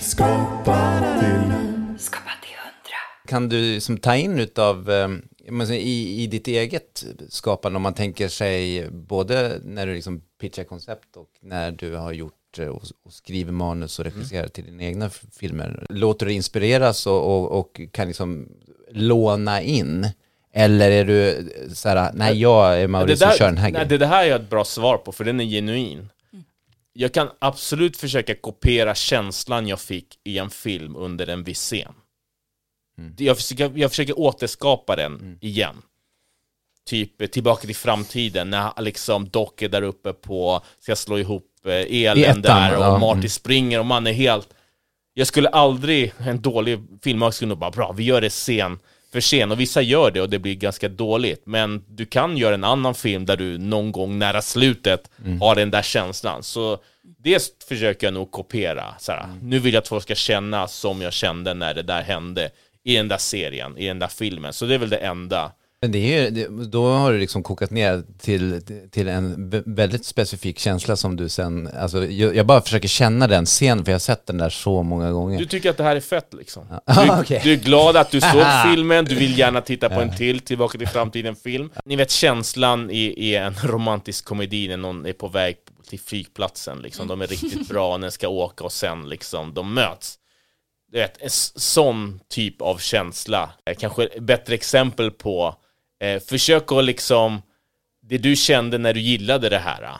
[0.00, 1.52] skapa till
[1.98, 3.28] Skapa till hundra.
[3.28, 5.08] Kan du som ta in utav, eh,
[5.66, 10.64] så i, i ditt eget skapande, om man tänker sig både när du liksom pitchar
[10.64, 14.82] koncept och när du har gjort eh, och, och skriver manus och regisserar till dina
[14.82, 15.86] egna filmer.
[15.88, 18.48] Låter du inspireras och, och, och kan liksom
[18.90, 20.06] låna in?
[20.52, 23.72] Eller är du så här, nej jag är det, Mauricio där, kör den här nej,
[23.72, 23.88] grejen.
[23.88, 26.08] det, det här är ett bra svar på, för den är genuin.
[26.92, 31.94] Jag kan absolut försöka kopiera känslan jag fick i en film under en viss scen.
[33.16, 35.82] Jag, försöker, jag försöker återskapa den igen.
[36.86, 41.72] Typ Tillbaka till framtiden, när liksom Doc är där uppe på, ska slå ihop eh,
[41.72, 43.28] I elen ettan, där och ja, Marty mm.
[43.28, 44.48] springer och man är helt...
[45.14, 48.78] Jag skulle aldrig, en dålig filmmakare skulle nog bara bra, vi gör det scen
[49.12, 51.42] för scen och vissa gör det och det blir ganska dåligt.
[51.46, 55.70] Men du kan göra en annan film där du någon gång nära slutet har den
[55.70, 56.42] där känslan.
[56.42, 56.78] Så
[57.18, 59.26] det försöker jag nog kopiera såhär.
[59.42, 62.50] nu vill jag att folk ska känna som jag kände när det där hände
[62.84, 64.52] i den där serien, i den där filmen.
[64.52, 67.70] Så det är väl det enda Men det är ju, då har du liksom kokat
[67.70, 72.88] ner till, till en vä- väldigt specifik känsla som du sen, alltså jag, bara försöker
[72.88, 75.38] känna den scenen för jag har sett den där så många gånger.
[75.38, 76.66] Du tycker att det här är fett liksom?
[76.84, 77.40] Ah, Du, okej.
[77.44, 80.78] du är glad att du såg filmen, du vill gärna titta på en till Tillbaka
[80.78, 81.70] till framtiden-film.
[81.84, 85.56] Ni vet känslan i, i en romantisk komedi när någon är på väg
[85.88, 87.08] till flygplatsen, liksom.
[87.08, 90.16] de är riktigt bra när ska åka och sen liksom, de möts.
[90.92, 93.50] Du vet, en sån typ av känsla.
[93.78, 95.54] Kanske ett bättre exempel på,
[96.00, 97.42] eh, försök att liksom,
[98.02, 99.96] det du kände när du gillade det här, eh,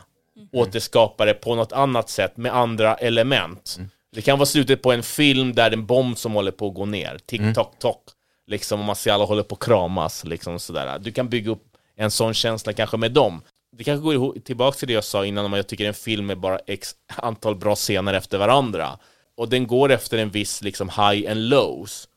[0.51, 3.77] återskapa det på något annat sätt med andra element.
[4.15, 6.67] Det kan vara slutet på en film där det är en bomb som håller på
[6.67, 8.03] att gå ner, tick-tock, tock,
[8.47, 10.99] liksom, och man ser alla håller på att kramas, liksom sådär.
[10.99, 11.63] Du kan bygga upp
[11.95, 13.41] en sån känsla kanske med dem.
[13.77, 16.29] Det kanske går tillbaka till det jag sa innan om att jag tycker en film
[16.29, 18.99] är bara x antal bra scener efter varandra.
[19.37, 22.07] Och den går efter en viss liksom high and lows.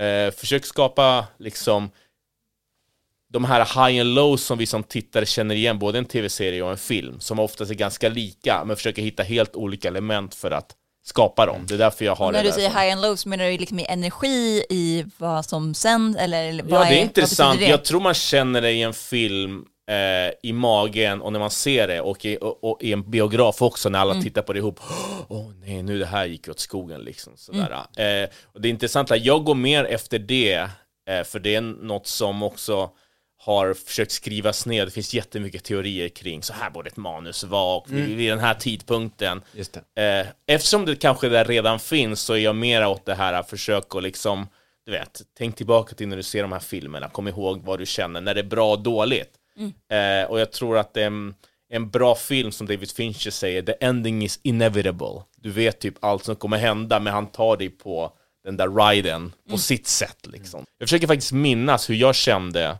[0.00, 1.90] Eh, försök skapa liksom
[3.36, 6.70] de här high and lows som vi som tittare känner igen, både en tv-serie och
[6.70, 10.70] en film, som oftast är ganska lika, men försöker hitta helt olika element för att
[11.06, 11.64] skapa dem.
[11.68, 13.78] Det är därför jag har När det du säger high and lows, menar du liksom
[13.78, 17.58] i energi i vad som sänds eller vad Ja, det är vad intressant.
[17.60, 17.66] det?
[17.68, 21.88] Jag tror man känner det i en film eh, i magen och när man ser
[21.88, 24.24] det och i, och, och i en biograf också när alla Mm.
[24.24, 24.80] tittar på det ihop.
[25.28, 27.32] Åh nej, nu det här gick åt skogen liksom.
[27.36, 27.76] Sådär.
[27.96, 28.24] Mm.
[28.24, 30.68] Eh, och det är intressant att jag går mer efter det,
[31.10, 32.90] eh, för det är något som också
[33.46, 34.84] har försökt skrivas ner.
[34.84, 38.38] Det finns jättemycket teorier kring så här borde ett manus vara och vid, vid den
[38.38, 39.42] här tidpunkten.
[39.52, 40.02] Just det.
[40.20, 43.50] Eh, eftersom det kanske där redan finns så är jag mera åt det här att
[43.50, 44.46] försöka liksom,
[44.86, 47.86] du vet, tänk tillbaka till när du ser de här filmerna, kom ihåg vad du
[47.86, 49.30] känner, när det är bra och dåligt.
[49.90, 51.34] Eh, och jag tror att det är en,
[51.70, 55.22] en bra film som David Fincher säger, the ending is inevitable.
[55.36, 58.12] Du vet typ allt som kommer hända, men han tar dig på
[58.44, 60.64] den där riden på sitt sätt liksom.
[60.78, 62.78] Jag försöker faktiskt minnas hur jag kände,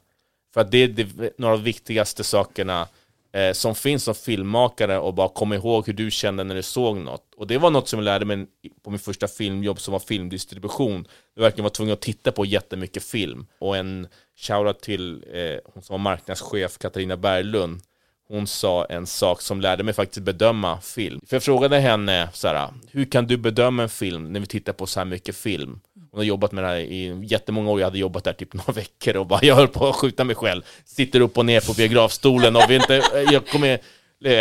[0.57, 2.89] för att det är några av de viktigaste sakerna
[3.33, 6.97] eh, som finns som filmmakare och bara komma ihåg hur du kände när du såg
[6.97, 7.35] något.
[7.37, 8.47] Och det var något som jag lärde mig
[8.85, 11.09] på min första filmjobb som var filmdistribution.
[11.35, 13.47] Jag verkligen var tvungen att titta på jättemycket film.
[13.59, 17.81] Och en shoutout till eh, hon som var marknadschef, Katarina Berglund.
[18.29, 21.21] Hon sa en sak som lärde mig faktiskt bedöma film.
[21.27, 24.73] För jag frågade henne så här, hur kan du bedöma en film när vi tittar
[24.73, 25.81] på så här mycket film?
[26.17, 28.73] Hon har jobbat med det här i jättemånga år, jag hade jobbat där typ några
[28.73, 30.63] veckor och bara, jag höll på att skjuta mig själv.
[30.85, 33.79] Sitter upp och ner på biografstolen och vi inte, eh, jag kommer,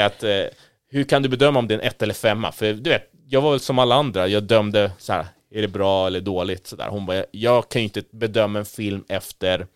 [0.06, 0.44] att, eh,
[0.90, 2.52] hur kan du bedöma om det är en ett eller femma?
[2.52, 5.68] För du vet, jag var väl som alla andra, jag dömde så här, är det
[5.68, 6.68] bra eller dåligt?
[6.68, 6.88] Så där.
[6.88, 9.68] Hon bara, jag kan ju inte bedöma en film efter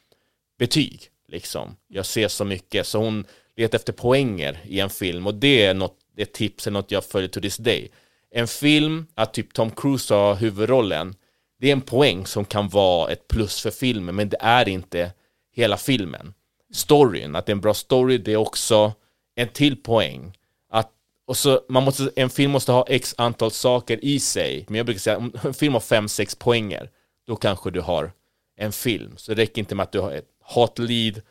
[0.60, 1.76] betyg, liksom.
[1.88, 3.26] Jag ser så mycket, så hon
[3.58, 7.06] letar efter poänger i en film och det är något, ett tips eller något jag
[7.06, 7.92] följer to this day.
[8.32, 11.16] En film, att typ Tom Cruise har huvudrollen,
[11.60, 15.12] det är en poäng som kan vara ett plus för filmen, men det är inte
[15.56, 16.34] hela filmen.
[16.74, 18.94] Storyn, att det är en bra story, det är också
[19.36, 20.38] en till poäng.
[20.70, 20.92] Att,
[21.26, 24.66] och så, man måste, en film måste ha x antal saker i sig.
[24.68, 26.90] Men jag brukar säga, om en film har 5-6 poänger,
[27.28, 28.12] då kanske du har
[28.58, 29.18] en film.
[29.18, 31.22] Så det räcker inte med att du har ett hot lead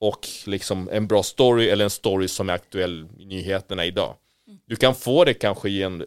[0.00, 4.14] och liksom en bra story eller en story som är aktuell i nyheterna idag.
[4.66, 6.04] Du kan få det kanske i en,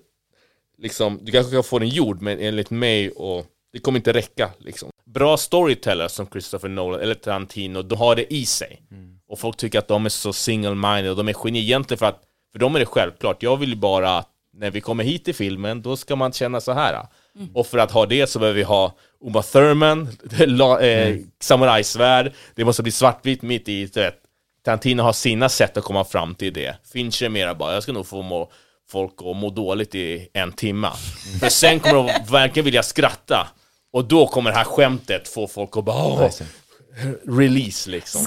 [0.78, 4.50] liksom, du kanske kan få den gjord, men enligt mig och det kommer inte räcka
[4.60, 4.90] liksom.
[5.06, 8.82] Bra storytellers som Christopher Nolan eller Tarantino, de har det i sig.
[9.28, 12.22] Och folk tycker att de är så single-minded och de är geni egentligen för att
[12.52, 15.36] för dem är det självklart, jag vill ju bara att när vi kommer hit till
[15.36, 17.06] filmen, då ska man känna så här.
[17.54, 20.08] Och för att ha det så behöver vi ha Uma Thurman,
[20.40, 24.16] la- eh, samurajsvärd, det måste bli svartvitt mitt i, vet.
[24.66, 26.76] Tarantino har sina sätt att komma fram till det.
[26.94, 28.52] Fincher mera bara, jag ska nog få må,
[28.92, 30.92] folk att må dåligt i en timma.
[31.40, 33.48] För sen kommer de verkligen vilja skratta.
[33.94, 36.30] Och då kommer det här skämtet få folk att bara, åh,
[37.28, 38.22] release liksom.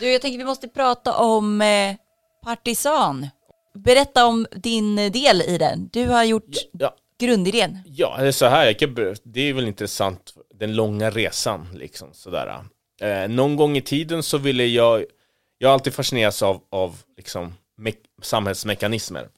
[0.00, 1.94] Du, jag tänker vi måste prata om eh,
[2.44, 3.28] Partisan.
[3.74, 5.88] Berätta om din del i den.
[5.92, 7.78] Du har gjort Ja, grundidén.
[7.86, 11.68] Ja, det är så här, jag kan, ber- det är väl intressant, den långa resan
[11.74, 12.64] liksom sådär.
[13.00, 15.04] Eh, någon gång i tiden så ville jag,
[15.58, 19.28] jag har alltid fascinerats av, av liksom me- samhällsmekanismer.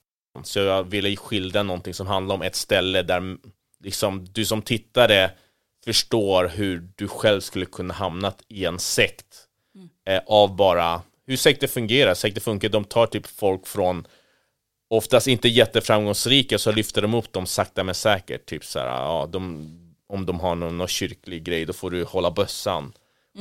[0.43, 3.37] Så jag ville skildra någonting som handlar om ett ställe där
[3.85, 5.31] liksom du som tittare
[5.85, 9.27] förstår hur du själv skulle kunna hamnat i en sekt
[10.09, 12.15] eh, av bara hur sekter fungerar.
[12.15, 14.07] Sekter funkar, de tar typ folk från
[14.89, 18.47] oftast inte jätteframgångsrika så lyfter de upp dem sakta men säkert.
[18.47, 19.71] Typ så här, ja, de,
[20.09, 22.93] om de har någon, någon kyrklig grej då får du hålla bössan.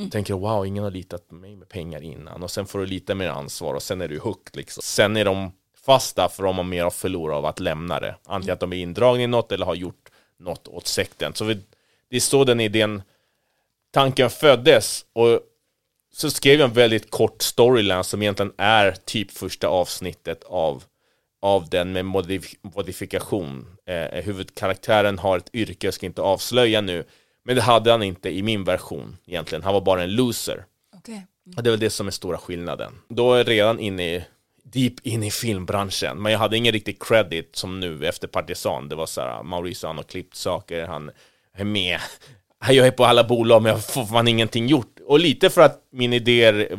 [0.04, 2.42] Och tänker wow, ingen har litat på mig med pengar innan.
[2.42, 4.82] Och sen får du lite mer ansvar och sen är du hooked liksom.
[4.82, 5.52] Sen är de
[5.86, 8.16] fasta för de har mer att förlora av att lämna det.
[8.24, 11.34] Antingen att de är indragna i något eller har gjort något åt sekten.
[11.34, 11.54] Så vi,
[12.10, 13.02] det är så den idén,
[13.90, 15.06] tanken föddes.
[15.12, 15.40] Och
[16.12, 20.84] så skrev jag en väldigt kort storyline som egentligen är typ första avsnittet av,
[21.46, 23.66] av den med modif- modifikation.
[23.86, 27.04] Eh, huvudkaraktären har ett yrke, jag ska inte avslöja nu,
[27.44, 29.62] men det hade han inte i min version egentligen.
[29.64, 30.64] Han var bara en loser.
[30.96, 31.26] Okej.
[31.56, 32.92] Och det är väl det som är stora skillnaden.
[33.08, 34.24] Då är jag redan inne i,
[34.64, 38.88] deep in i filmbranschen, men jag hade ingen riktig credit som nu efter Partisan.
[38.88, 41.10] Det var så här, Mauricio han har klippt saker, han
[41.56, 42.00] är med.
[42.68, 44.98] Jag är på alla bolag, men jag får fan ingenting gjort.
[45.06, 46.78] Och lite för att min idéer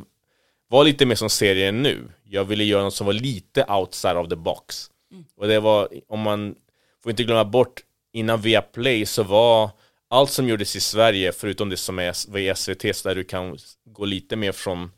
[0.68, 2.12] var lite mer som serien nu.
[2.24, 4.90] Jag ville göra något som var lite outside of the box.
[5.38, 6.56] Och det var, om man
[7.04, 9.70] får inte glömma bort, innan Viaplay så var
[10.10, 13.58] allt som gjordes i Sverige, förutom det som är i SVT, så där du kan
[13.86, 14.92] gå lite mer från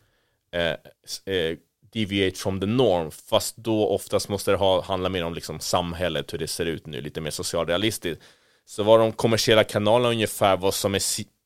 [0.54, 1.58] eh, eh,
[1.94, 6.34] deviate from the norm, fast då oftast måste det ha, handla mer om liksom samhället,
[6.34, 8.24] hur det ser ut nu, lite mer socialrealistiskt.
[8.66, 11.00] Så var de kommersiella kanalerna ungefär vad som är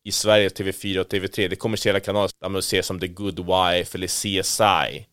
[0.04, 3.98] i Sverige, TV4 och TV3, det kommersiella kanaler där man ser som The Good Wife
[3.98, 5.06] eller CSI.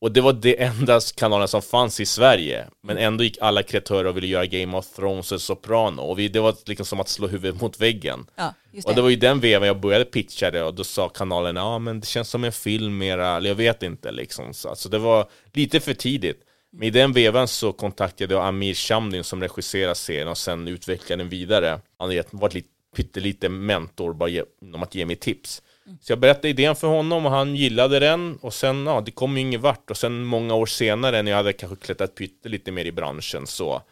[0.00, 2.66] Och det var det enda kanalen som fanns i Sverige.
[2.82, 6.02] Men ändå gick alla kreatörer och ville göra Game of Thrones och Soprano.
[6.02, 8.26] Och vi, det var liksom som att slå huvudet mot väggen.
[8.36, 8.98] Ja, just Och det.
[8.98, 12.00] det var ju den vevan jag började pitcha det och då sa kanalen ja men
[12.00, 14.54] det känns som en film mera, eller jag vet inte liksom.
[14.54, 16.40] Så alltså, det var lite för tidigt.
[16.72, 21.22] Men i den vevan så kontaktade jag Amir Shamdin som regisserar serien och sen utvecklade
[21.22, 21.80] den vidare.
[21.98, 25.62] Han har varit lite, pyttelite mentor bara ge, genom att ge mig tips.
[26.00, 29.36] Så jag berättade idén för honom och han gillade den och sen, ja, det kom
[29.36, 32.84] ju ingen vart och sen många år senare när jag hade kanske klättrat pyttelite mer
[32.84, 33.82] i branschen så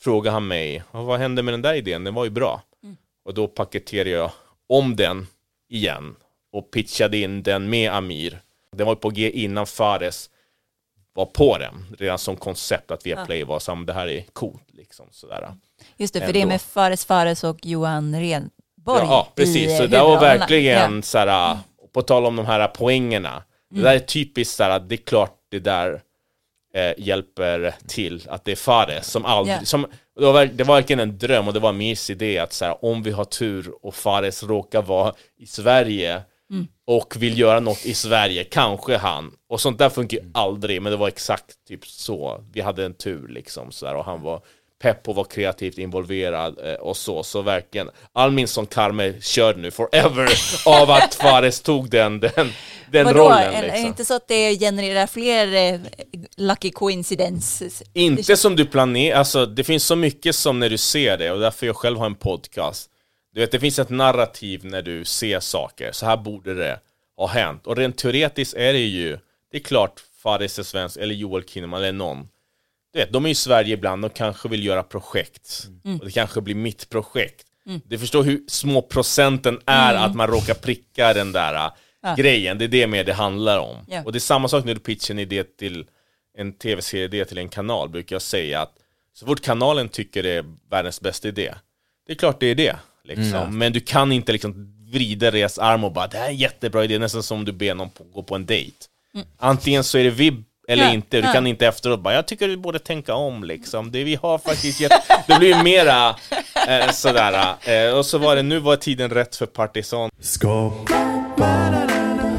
[0.00, 2.04] frågade han mig, "Ja, vad hände med den där idén?
[2.04, 2.62] Den var ju bra.
[3.24, 4.30] Och då paketerade jag
[4.68, 5.26] om den
[5.68, 6.16] igen
[6.52, 8.40] och pitchade in den med Amir.
[8.76, 10.30] Den var på G innan Fares
[11.12, 15.06] var på den, redan som koncept att Viaplay var som det här är coolt liksom
[15.10, 15.54] sådär.
[15.96, 16.52] Just det, för det är ändå.
[16.52, 18.50] med Fares Fares och Johan Renborg
[18.86, 19.76] Ja, ja precis.
[19.76, 21.02] Så eh, det var verkligen Ja.
[21.02, 21.58] såhär,
[21.94, 23.42] på tal om de här poängerna.
[23.70, 26.00] Det där är typiskt såhär, det är klart det där
[26.74, 29.64] eh, hjälper till att det är Fares som aldrig, Ja.
[29.64, 29.86] som,
[30.18, 33.02] det, var, det var verkligen en dröm och det var Mirs idé att såhär, om
[33.02, 36.22] vi har tur och Fares råkar vara i Sverige
[36.86, 39.32] och vill göra något i Sverige, kanske han.
[39.48, 42.44] Och sånt där funkar ju aldrig, men det var exakt typ så.
[42.52, 44.40] Vi hade en tur liksom sådär och han var
[44.84, 47.90] pepp på att vara kreativt involverad eh, och så, så verkligen.
[48.12, 50.28] All min sån karma körd nu forever
[50.82, 52.52] av att Fares tog den, den,
[52.90, 53.38] den Vadå, rollen.
[53.54, 53.86] är det Liksom.
[53.86, 55.80] inte så att det genererar fler eh,
[56.36, 57.82] lucky coincidences?
[57.92, 61.40] Inte som du planerar, alltså det finns så mycket som när du ser det och
[61.40, 62.90] därför jag själv har en podcast.
[63.34, 66.80] Du vet, det finns ett narrativ när du ser saker, så här borde det
[67.16, 67.66] ha hänt.
[67.66, 69.18] Och rent teoretiskt är det ju,
[69.52, 72.28] det är klart Fares är svensk, eller Joel Kinnaman, eller någon.
[72.94, 75.68] Du vet, de är i Sverige ibland och kanske vill göra projekt.
[76.00, 77.46] Och det kanske blir mitt projekt.
[77.84, 81.70] Du förstår hur små procenten är att man råkar pricka den där
[82.04, 82.58] äh, grejen.
[82.58, 83.76] Det är det mer det handlar om.
[83.88, 84.02] Ja.
[84.04, 85.86] Och det är samma sak när du pitchar en idé till
[86.38, 88.72] en tv-serie-idé till en kanal, brukar jag säga att
[89.12, 91.54] så fort kanalen tycker det är världens bästa idé,
[92.06, 92.76] det är klart det är det.
[93.04, 93.58] Liksom.
[93.58, 96.84] Men du kan inte liksom vrida deras arm och bara det här är en jättebra
[96.84, 98.76] idé, nästan som om du ber någon på, gå på en dejt.
[99.38, 101.32] Antingen så är det vibb eller Ja, inte, du ja.
[101.32, 103.92] kan inte efteråt bara jag tycker du borde tänka om liksom.
[103.92, 105.02] Det vi har faktiskt jätte...
[105.26, 106.16] Det blir mera
[106.68, 107.54] eh, sådär.
[107.64, 110.10] Eh, och så var det, nu var tiden rätt för Partisan.
[110.20, 110.94] Skapa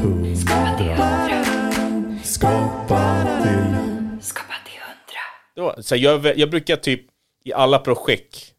[0.02, 1.06] hundra.
[2.22, 4.80] Skapa till Skapa till
[5.56, 5.82] hundra.
[5.82, 7.00] Så jag, jag brukar typ
[7.44, 8.52] i alla projekt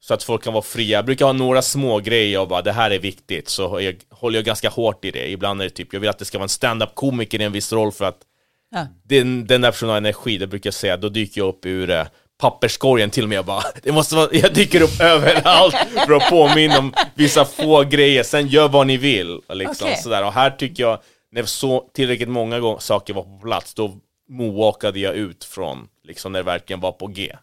[0.00, 0.98] så att folk kan vara fria.
[0.98, 3.48] Jag brukar ha några små grejer och bara det här är viktigt.
[3.48, 5.30] Så jag, håller jag ganska hårt i det.
[5.30, 7.52] Ibland är det typ, jag vill att det ska vara en stand-up komiker i en
[7.52, 8.18] viss roll för att
[8.72, 8.86] Ja.
[9.04, 11.90] den, den där personen har energi, det brukar jag säga, då dyker jag upp ur
[11.90, 12.06] eh,
[12.38, 15.74] papperskorgen till och med jag bara, det måste vara, jag dyker upp överallt
[16.06, 19.40] för att påminna om vissa få grejer, sen gör vad ni vill.
[19.48, 20.02] Liksom, Okej.
[20.02, 20.24] sådär.
[20.24, 20.98] Och här tycker jag,
[21.30, 23.96] när så tillräckligt många gånger saker var på plats, då
[24.28, 27.36] moonwalkade jag ut från, liksom när det verkligen var på G.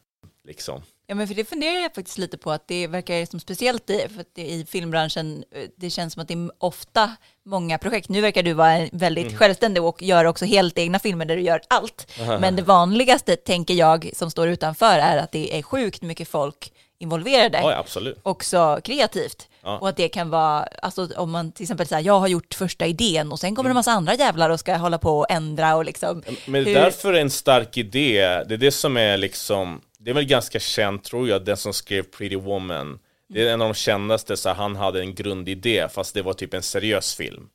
[0.48, 0.82] Liksom.
[1.10, 4.08] Ja, men för det funderar jag faktiskt lite på att det verkar som speciellt i,
[4.16, 7.12] för det, i filmbranschen, eh, det känns som att det är ofta
[7.46, 8.10] många projekt.
[8.10, 9.38] Nu verkar du vara väldigt Mm.
[9.38, 12.08] självständig och gör också helt egna filmer där du gör allt.
[12.40, 16.72] Men det vanligaste, tänker jag, som står utanför är att det är sjukt mycket folk
[17.00, 17.58] involverade.
[17.58, 18.20] Ja, absolut.
[18.24, 19.48] också kreativt.
[19.64, 19.78] Ja.
[19.78, 22.86] Och att det kan vara, alltså om man till exempel säger jag har gjort första
[22.86, 25.76] idén och sen kommer det en massa andra jävlar och ska hålla på och ändra
[25.76, 26.24] och liksom.
[26.46, 30.10] Men det hur- är därför en stark idé, det är det som är liksom, det
[30.10, 33.00] är väl ganska känt tror jag, den som skrev Pretty Woman.
[33.30, 36.54] Det är en av de kändaste, så han hade en grundidé fast det var typ
[36.54, 37.50] en seriös film.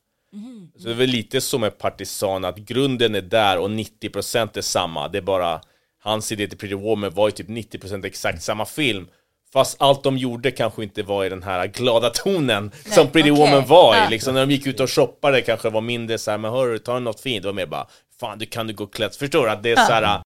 [0.77, 4.61] Så det är väl lite som med Partisan, att grunden är där och 90% är
[4.61, 5.07] samma.
[5.07, 5.61] Det är bara,
[6.03, 9.07] hans idé till Pretty Woman var ju typ 90% exakt samma film.
[9.53, 13.45] Fast allt de gjorde kanske inte var i den här glada tonen som Pretty okej.
[13.45, 14.09] Woman var i.
[14.09, 16.99] Liksom när de gick ut och shoppade kanske var mindre så här, men hörru, ta
[16.99, 17.43] något fint.
[17.43, 17.87] Det var mer bara,
[18.19, 19.15] fan du kan du gå klätt.
[19.15, 19.51] Förstår du?
[19.51, 20.21] Att det är så här,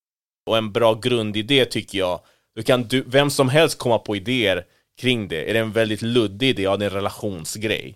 [0.49, 2.19] och en bra grundidé tycker jag.
[2.55, 4.65] Då kan du, vem som helst komma på idéer
[5.01, 5.49] kring det.
[5.49, 7.95] Är det en väldigt luddig idé, ja det är en relationsgrej.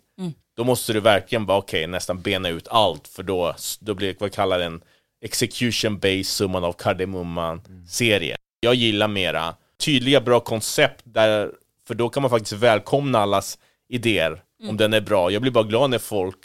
[0.57, 3.07] Då måste du verkligen bara, okej, nästan bena ut allt.
[3.07, 4.81] För då, då blir det vad kallar en
[5.25, 8.35] execution based summan av kardemumman-serie.
[8.59, 11.51] Jag gillar mera tydliga, bra koncept där,
[11.87, 13.57] för då kan man faktiskt välkomna allas
[13.89, 15.31] idéer om den är bra.
[15.31, 16.39] Jag blir bara glad när folk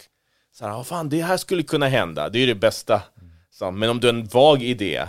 [0.53, 3.03] så här, "Ah, fan det här skulle kunna hända, det är ju det bästa.
[3.51, 5.07] Så, men om du har en vag idé,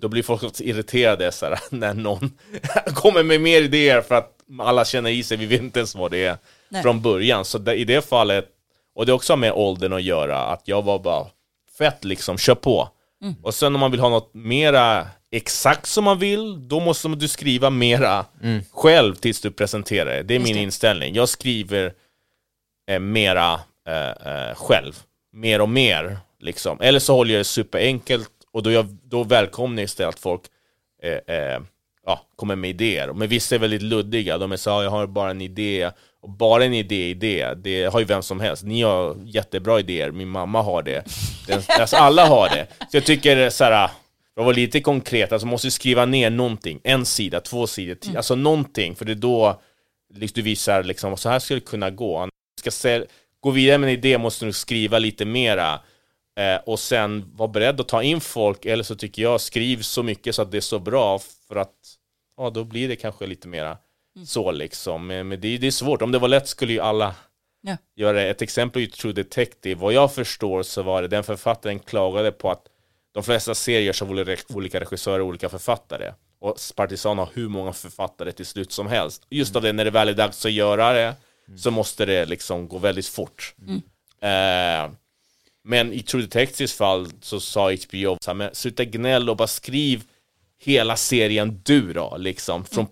[0.00, 2.38] då blir folk också irriterade så här, när någon
[2.94, 6.10] kommer med mer idéer för att alla känner i sig, vi vet inte ens vad
[6.10, 6.36] det är
[6.68, 6.82] Nej.
[6.82, 7.44] från början.
[7.44, 8.48] Så där, i det fallet,
[8.94, 11.26] och det är också med åldern att göra, att jag var bara
[11.78, 12.88] fett liksom, kör på.
[13.42, 17.28] Och sen om man vill ha något mera exakt som man vill, då måste du
[17.28, 18.24] skriva mera
[18.72, 20.22] själv tills du presenterar det.
[20.22, 21.14] Det är min inställning.
[21.14, 21.92] Jag skriver
[22.90, 25.02] eh, mera eh, eh, själv.
[25.32, 26.18] Mer och mer.
[26.40, 26.80] Liksom.
[26.80, 30.40] Eller så håller jag det superenkelt och då, jag, då välkomnar jag istället att folk
[31.02, 31.60] eh, eh,
[32.06, 33.12] ja, kommer med idéer.
[33.12, 34.38] Men vissa är väldigt luddiga.
[34.38, 35.90] De är så jag har bara en idé.
[36.22, 38.64] Och bara en idé, idé, det har ju vem som helst.
[38.64, 41.04] Ni har jättebra idéer, min mamma har det.
[41.46, 42.66] Den, alltså alla har det.
[42.90, 43.88] Så jag tycker så här,
[44.34, 46.80] för att vara lite konkret, alltså måste skriva ner någonting.
[46.84, 48.94] En sida, två sidor, tio, alltså någonting.
[48.94, 49.60] För det är då
[50.14, 52.28] liksom, du visar liksom, så här skulle det kunna gå.
[52.60, 53.04] Ska
[53.40, 55.80] gå vidare med en idé måste du skriva lite mera.
[56.36, 60.02] Eh, och sen vara beredd att ta in folk, eller så tycker jag skriv så
[60.02, 61.18] mycket så att det är så bra
[61.48, 61.74] för att
[62.36, 63.78] ja, då blir det kanske lite mera
[64.26, 65.06] så liksom.
[65.06, 67.14] Men, men det, det är svårt, om det var lätt skulle ju alla
[67.60, 67.76] Ja.
[67.96, 68.30] göra det.
[68.30, 69.80] Ett exempel är ju True Detective.
[69.80, 72.62] Vad jag förstår så var det den författaren klagade på att
[73.14, 76.12] de flesta serier görs av olika- olika regissörer och olika författare.
[76.40, 79.26] Och Partisan har hur många författare till slut som helst.
[79.30, 81.14] Just av det, när det väl är dags att göra det
[81.58, 83.54] så måste det liksom gå väldigt fort.
[84.20, 84.90] Eh,
[85.66, 89.48] men i True Detectives fall så sa HBO så här, men sluta gnäll och bara
[89.48, 90.02] skriv
[90.58, 92.64] hela serien du då, liksom.
[92.64, 92.86] Från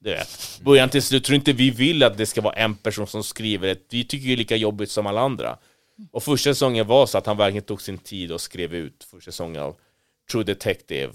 [0.00, 1.24] du vet, början till slut.
[1.24, 3.80] Tror inte vi vill att det ska vara en person som skriver det.
[3.90, 5.58] Vi tycker ju lika jobbigt som alla andra.
[6.12, 9.30] Och första säsongen var så att han verkligen tog sin tid och skrev ut första
[9.30, 9.76] säsongen av
[10.32, 11.12] True Detective.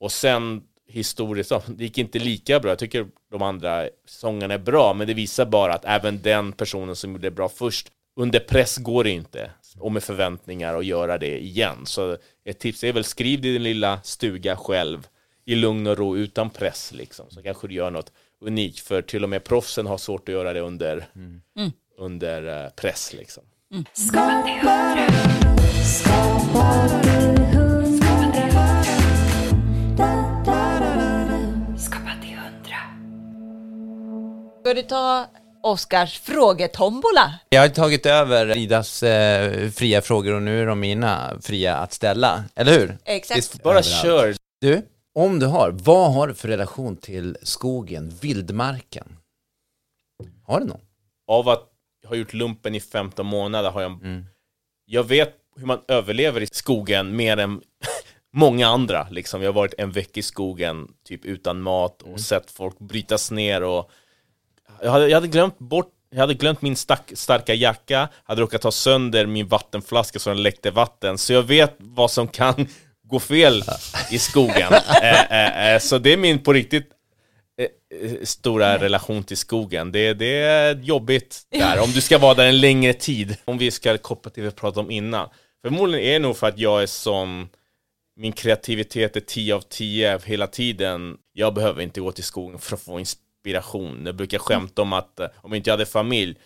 [0.00, 2.70] Och sen historiskt, det gick inte lika bra.
[2.70, 6.96] Jag tycker de andra säsongerna är bra, men det visar bara att även den personen
[6.96, 9.50] som gjorde det bra först, under press går det inte.
[9.80, 11.86] Och med förväntningar att göra det igen.
[11.86, 15.08] Så ett tips är väl skriv din lilla stuga själv
[15.44, 17.26] i lugn och ro utan press liksom.
[17.30, 18.80] Så kanske du gör något unikt.
[18.80, 21.06] För till och med proffsen har svårt att göra det under,
[21.98, 23.44] under eh, press liksom.
[23.72, 23.88] Hundra.
[34.60, 35.26] Ska du ta
[35.72, 37.34] Oscars frågetombola.
[37.48, 41.92] Jag har tagit över Idas eh, fria frågor och nu är de mina fria att
[41.92, 42.98] ställa, eller hur?
[43.04, 43.62] Exakt.
[43.62, 44.34] Bara kör.
[44.60, 44.82] Du,
[45.14, 49.16] om du har, vad har du för relation till skogen, vildmarken?
[50.46, 50.80] Har du någon?
[51.26, 51.68] Av att
[52.02, 53.92] jag har gjort lumpen i 15 månader har jag...
[53.92, 54.24] Mm.
[54.86, 57.60] Jag vet hur man överlever i skogen mer än
[58.32, 59.06] många andra.
[59.10, 59.42] Liksom.
[59.42, 62.14] Jag har varit en vecka i skogen, typ utan mat Mm.
[62.14, 63.90] och sett folk brytas ner och...
[64.82, 68.62] Jag hade, jag hade glömt bort jag hade glömt min stack, starka jacka, hade råkat
[68.62, 72.68] ta sönder min vattenflaska så den läckte vatten, så jag vet vad som kan
[73.04, 73.64] gå fel
[74.10, 74.72] i skogen.
[75.02, 76.88] eh, eh, eh, så det är min på riktigt
[77.60, 79.92] eh, eh, stora relation till skogen.
[79.92, 83.36] Det, det är jobbigt där, om du ska vara där en längre tid.
[83.44, 85.28] Om vi ska koppla till det vi pratade om innan.
[85.64, 87.48] Förmodligen är det nog för att jag är som
[88.16, 91.16] min kreativitet är 10 av 10 hela tiden.
[91.32, 93.27] Jag behöver inte gå till skogen för att få inspiration.
[94.04, 96.36] Jag brukar skämta om att eh, om inte jag hade familj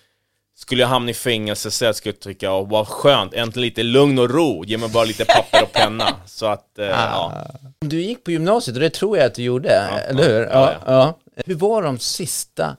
[0.55, 4.19] skulle jag hamna i fängelse så jag skulle tycka, oh, vad skönt, äntligen lite lugn
[4.19, 6.17] och ro, ge mig bara lite papper och penna.
[6.27, 7.47] Så att, eh, ja.
[7.81, 9.71] Du gick på gymnasiet och det tror jag att du gjorde,
[10.09, 10.41] eller hur?
[10.41, 11.19] ja, ja.
[11.47, 12.77] Hur var de sista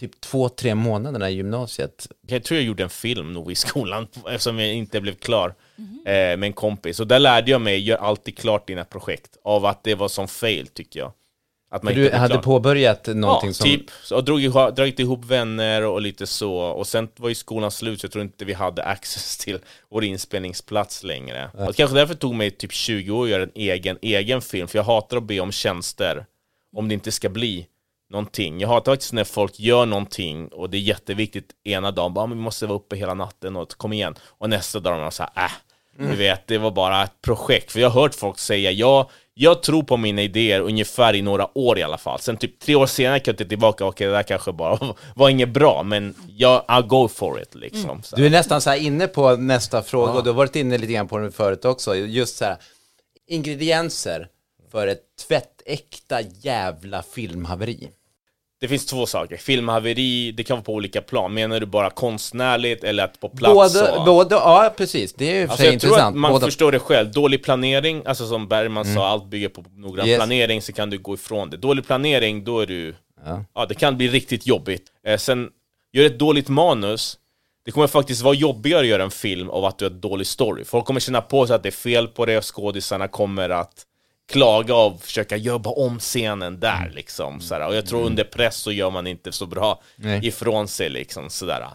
[0.00, 2.08] typ två, tre månaderna i gymnasiet?
[2.26, 5.54] Jag tror jag gjorde en film nog i skolan eftersom jag inte blev klar
[6.04, 7.00] eh, med en kompis.
[7.00, 9.36] Och där lärde jag mig, gör alltid klart dina projekt.
[9.44, 11.12] Av att det var som fail tycker jag.
[11.70, 12.42] Att man Du hade klar.
[12.42, 13.64] påbörjat någonting ja, som...
[13.64, 13.84] typ.
[14.12, 16.54] Och drog, ihop- dragit ihop vänner och lite så.
[16.54, 19.58] Och sen var ju skolan slut så jag tror inte vi hade access till
[19.90, 21.50] vår inspelningsplats längre.
[21.68, 24.68] Och kanske därför tog mig typ 20 år att göra en egen, egen film.
[24.68, 26.26] För jag hatar att be om tjänster.
[26.76, 27.66] Om det inte ska bli
[28.10, 28.60] någonting.
[28.60, 32.26] Jag hatar faktiskt när folk gör någonting och det är jätteviktigt ena dagen, bara, "Ah,
[32.28, 34.14] vi måste vara uppe hela natten och kom igen.
[34.24, 35.50] Och nästa dag de så här, äh,
[36.10, 37.72] du vet, det var bara ett projekt.
[37.72, 39.10] För jag har hört folk säga, ja,
[39.40, 42.20] jag tror på mina idéer ungefär i några år i alla fall.
[42.20, 45.28] Sen typ tre år senare kan jag titta tillbaka, okej det där kanske bara var
[45.28, 48.02] inget bra, men jag, I'll go for it liksom.
[48.02, 48.16] Så.
[48.16, 51.08] Du är nästan så inne på nästa fråga och du har varit inne lite grann
[51.08, 51.96] på den förut också.
[51.96, 52.56] Just så här,
[53.26, 54.28] ingredienser
[54.72, 57.88] för ett tvättäkta jävla filmhaveri.
[58.60, 61.34] Det finns två saker, filmhaveri, det kan vara på olika plan.
[61.34, 63.54] Menar du bara konstnärligt eller att på plats?
[63.54, 64.04] Både, och...
[64.04, 67.12] både, ja precis, det är ju Alltså jag tror att man Båda, förstår det själv.
[67.12, 70.16] Dålig planering, alltså som Bergman sa, allt bygger på noggrann Yes.
[70.18, 71.56] planering, så kan du gå ifrån det.
[71.56, 72.94] Dålig planering, då är du...
[73.24, 73.44] Ja.
[73.54, 74.82] Ja, det kan bli riktigt jobbigt.
[75.06, 75.48] Eh, sen,
[75.92, 77.18] gör ett dåligt manus,
[77.64, 80.26] det kommer faktiskt vara jobbigare att göra en film av att du har ett dålig
[80.26, 80.64] story.
[80.64, 83.84] Folk kommer känna på sig att det är fel på det och skådisarna kommer att
[84.28, 87.40] klaga och försöka jobba om scenen där liksom.
[87.40, 87.66] Sådär.
[87.66, 90.26] Och jag tror under press så gör man inte så bra Nej.
[90.26, 91.68] ifrån sig liksom sådär.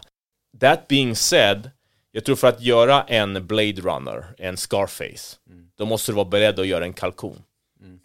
[0.60, 1.70] That being said,
[2.12, 5.36] jag tror för att göra en Blade Runner, en Scarface,
[5.78, 7.42] då måste du vara beredd att göra en kalkon.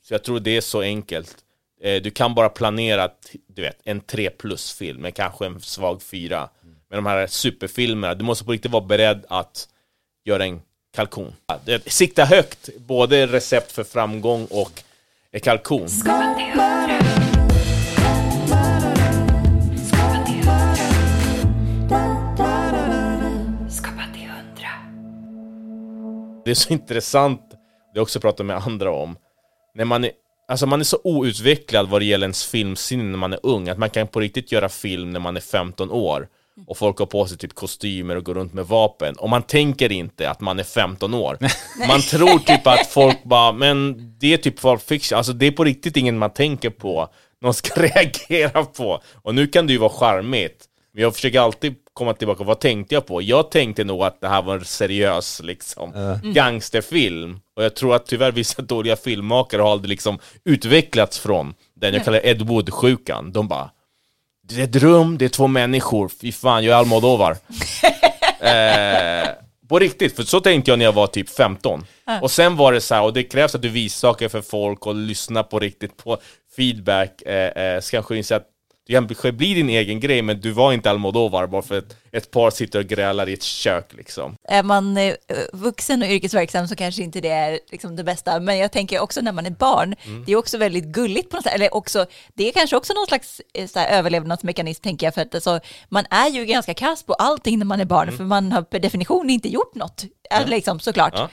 [0.04, 1.36] Så jag tror det är så enkelt.
[1.82, 3.10] Eh, Du kan bara planera,
[3.47, 6.50] du vet, en 3 plus-film, men kanske en svag 4.
[6.89, 9.68] Men de här superfilmerna, du måste på riktigt vara beredd att
[10.26, 10.62] göra en
[10.95, 11.33] kalkon.
[11.85, 14.83] Sikta högt, både recept för framgång och
[15.41, 15.87] kalkon.
[26.45, 27.41] Det är så intressant,
[27.93, 29.17] det har också pratat med andra om,
[29.75, 30.11] när man är,
[30.47, 33.77] alltså man är så outvecklad vad det gäller ens filmsinne när man är ung, att
[33.77, 36.27] man kan på riktigt göra film när man är 15 år
[36.68, 39.91] och folk har på sig typ kostymer och går runt med vapen och man tänker
[39.91, 41.38] inte att man är 15 år.
[41.88, 45.51] Man tror typ att folk bara, men det är typ Pulp Fiction, alltså det är
[45.51, 47.10] på riktigt ingen man tänker på,
[47.41, 49.01] någon ska reagera på.
[49.14, 52.95] Och nu kan det ju vara charmigt, men jag försöker alltid komma tillbaka, vad tänkte
[52.95, 53.22] jag på?
[53.22, 57.39] Jag tänkte nog att det här var en seriös liksom, gangsterfilm.
[57.55, 62.05] Och jag tror att tyvärr vissa dåliga filmmakare har aldrig liksom utvecklats från den jag
[62.05, 63.32] kallar Ed Wood-sjukan.
[63.32, 63.70] De bara
[64.50, 67.32] Det är ett rum, det är två människor, fy fan jag är Almodovar.
[68.39, 69.30] eh,
[69.70, 71.86] på riktigt, för så tänkte jag när jag var typ 15.
[72.22, 74.88] Och sen var det så här, och det krävs att du visar saker för folk
[74.88, 76.18] och lyssnar på riktigt på
[76.56, 77.22] feedback.
[77.22, 78.47] Eh, eh, så kanske inse att
[78.89, 82.31] det kanske blir din egen grej, men du var inte Almodovar bara för att ett
[82.31, 84.35] par sitter och grälar i ett kök liksom.
[84.43, 85.13] Är man eh,
[85.53, 89.21] vuxen och yrkesverksam så kanske inte det är liksom det bästa, men jag tänker också
[89.21, 92.47] när man är barn, det är också väldigt gulligt på något sätt, eller också, det
[92.47, 95.59] är kanske också någon slags eh, så här, överlevnadsmekanism tänker jag, för att alltså,
[95.89, 98.79] man är ju ganska kass på allting när man är barn, för man har per
[98.79, 100.39] definition inte gjort något, ja.
[100.45, 101.13] liksom, såklart.
[101.15, 101.29] Ja.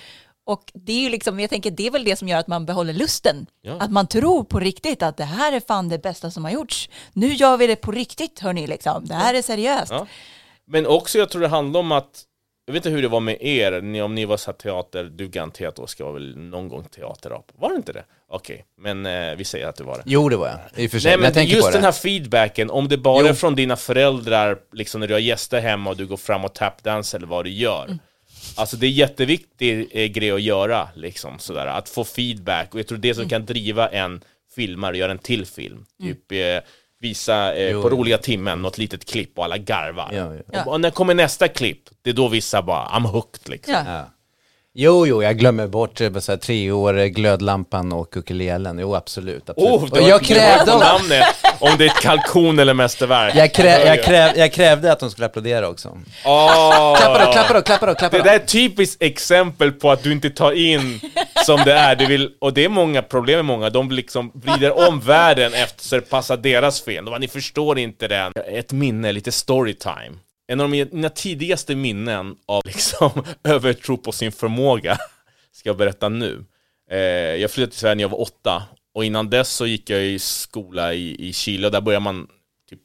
[0.46, 2.66] Och det är ju liksom, jag tänker det är väl det som gör att man
[2.66, 3.46] behåller lusten.
[3.62, 3.76] Ja.
[3.80, 6.88] Att man tror på riktigt att det här är fan det bästa som har gjorts.
[7.12, 9.04] Nu gör vi det på riktigt hörni liksom.
[9.06, 9.92] Det här är seriöst.
[9.92, 10.06] Ja.
[10.66, 12.24] Men också jag tror det handlar om att
[12.66, 15.04] jag vet inte hur det var med er, ni, om ni var så här teater,
[15.04, 15.28] du
[16.04, 17.52] vara väl någon gång teaterap.
[17.54, 18.04] Var det inte det?
[18.28, 20.02] Okej, men eh, vi säger att det var det.
[20.06, 20.58] Jo, det var jag.
[20.82, 21.10] I och för sig.
[21.10, 21.76] Nej men jag men tänker just på det.
[21.76, 23.26] den här feedbacken, om det bara Jo.
[23.28, 26.54] är från dina föräldrar, liksom när du har gäster hemma och du går fram och
[26.54, 27.84] tapdance eller vad du gör.
[27.84, 27.98] Mm.
[28.58, 32.74] Alltså det är jätteviktig eh, grej att göra, liksom sådär, att få feedback.
[32.74, 33.14] Och jag tror det Mm.
[33.22, 34.20] som kan driva en
[34.54, 35.84] filmare och göra en till film.
[36.02, 36.38] Typ eh,
[37.00, 40.10] visa eh, Jo, på roliga timmen något litet klipp och alla garvar.
[40.12, 40.34] Ja.
[40.52, 40.64] Ja.
[40.64, 43.74] Och, och när kommer nästa klipp, det är då vissa bara, I'm hooked liksom.
[43.74, 43.84] Ja.
[43.86, 44.10] Ja.
[44.78, 48.78] Jo, jo, jag glömmer bort eh, så här, tre år, eh, glödlampan och ukulelen.
[48.78, 49.50] Jo, absolut.
[49.50, 49.92] absolut.
[49.92, 51.24] Oh, och jag krävde, namnet,
[51.58, 53.34] om det är ett kalkon eller mästerverk.
[53.34, 55.98] jag, krä, jag, kräv, jag krävde att de skulle applådera också.
[56.24, 56.96] Åh.
[56.96, 60.02] Klappa då, klappa då, klappa då, klappa Det där är ett typiskt exempel på att
[60.02, 61.00] du inte tar in
[61.46, 61.96] som det är.
[61.96, 63.70] Du vill, och det är många problem med många.
[63.70, 67.04] De liksom vrider om världen efter så det passar deras fel.
[67.04, 68.32] De bara, ni förstår inte den.
[68.52, 70.16] Ett minne, lite storytime.
[70.46, 73.10] En av mina tidigaste minnen av liksom
[73.44, 74.98] övertro på sin förmåga
[75.52, 76.44] ska jag berätta nu.
[76.90, 76.98] Eh,
[77.40, 78.62] jag flyttade till Sverige när jag var åtta.
[78.94, 82.28] Och innan dess så gick jag i skola i, i Chile och där börjar man
[82.70, 82.80] typ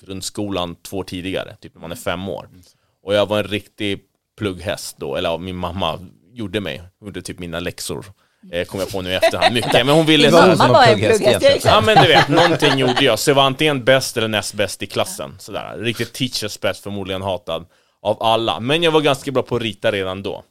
[0.00, 2.48] grundskolan två år tidigare, typ när man är fem år.
[3.02, 4.00] Och jag var en riktig
[4.38, 8.06] plugghäst då, eller ja, min mamma gjorde mig, gjorde typ mina läxor.
[8.52, 10.98] Eh, kom jag på nu i efterhand mycket, men hon ville var Mamma var en
[10.98, 13.18] plugghäst ja, men du vet, någonting gjorde jag.
[13.18, 15.36] Så jag var antingen bäst eller näst bäst i klassen.
[15.38, 15.78] Sådär.
[15.78, 17.66] Riktigt teachers best, förmodligen hatad
[18.02, 18.60] av alla.
[18.60, 20.44] Men jag var ganska bra på att rita redan då.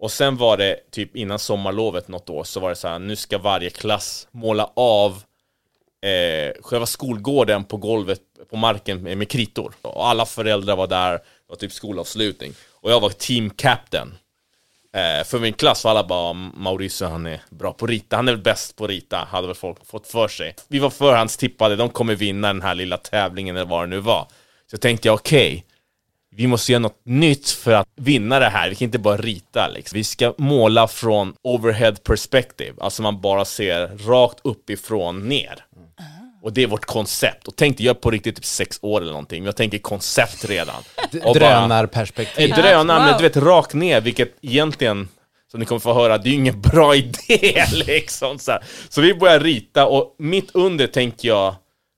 [0.00, 3.16] Och sen var det typ innan sommarlovet något år så var det så här, nu
[3.16, 5.22] ska varje klass måla av
[6.02, 8.20] eh, själva skolgården på golvet,
[8.50, 9.74] på marken med, med kritor.
[9.82, 12.52] Och alla föräldrar var där, det var typ skolavslutning.
[12.70, 14.14] Och jag var team captain.
[14.94, 18.28] Eh, för min klass var alla bara Mauricio han är bra på att rita, han
[18.28, 20.54] är väl bäst på att rita, hade väl folk fått för sig.
[20.68, 24.22] Vi var förhandstippade, de kommer vinna den här lilla tävlingen eller vad det nu var.
[24.66, 25.64] Så jag tänkte jag, okej,
[26.36, 29.68] vi måste göra något nytt för att vinna det här, vi kan inte bara rita
[29.68, 29.96] liksom.
[29.96, 35.64] Vi ska måla från overhead perspective, alltså man bara ser rakt uppifrån ner.
[36.42, 37.48] Och det är vårt koncept.
[37.48, 40.82] Och tänkte jag på riktigt typ sex år eller någonting, men jag tänker koncept redan.
[41.12, 42.50] Och bara- Drönarperspektiv.
[42.50, 43.16] ett drönare, men Wow.
[43.18, 45.08] du vet rakt ner, vilket egentligen
[45.50, 48.38] som ni kommer få höra, det är ju ingen bra idé liksom.
[48.38, 48.64] Så, här.
[48.88, 51.54] så vi börjar rita och mitt under tänker jag,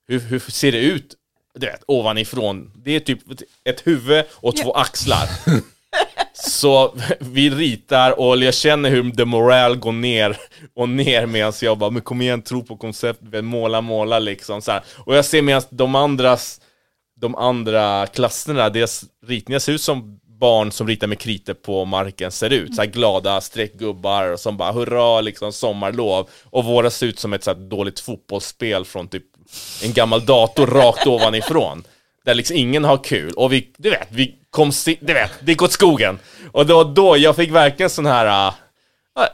[0.09, 1.15] hur, hur ser det ut?
[1.55, 2.71] Du vet, ovanifrån.
[2.85, 3.19] Det är typ
[3.65, 5.29] ett huvud och två axlar.
[6.49, 10.37] Så vi ritar och jag känner hur the moral går ner
[10.77, 14.73] och ner medan jag bara, men kom igen, tro på konceptet, måla, måla liksom så
[14.73, 14.83] här.
[14.99, 16.61] Och jag ser medan de andras,
[17.21, 22.33] de andra klasserna, deras ritningar ser ut som barn som ritar med kritor på marken
[22.33, 22.75] ser ut.
[22.75, 26.29] Så här glada streckgubbar som bara hurra, liksom sommarlov.
[26.45, 29.25] Och våra ser ut som ett så här dåligt fotbollsspel från typ
[29.83, 31.85] en gammal dator rakt ovanifrån.
[32.25, 33.33] Där liksom ingen har kul.
[33.33, 36.19] Och vi, du vet, vi kom, du vet, det gick åt skogen.
[36.53, 38.55] Och då, då jag fick verkligen sån här uh,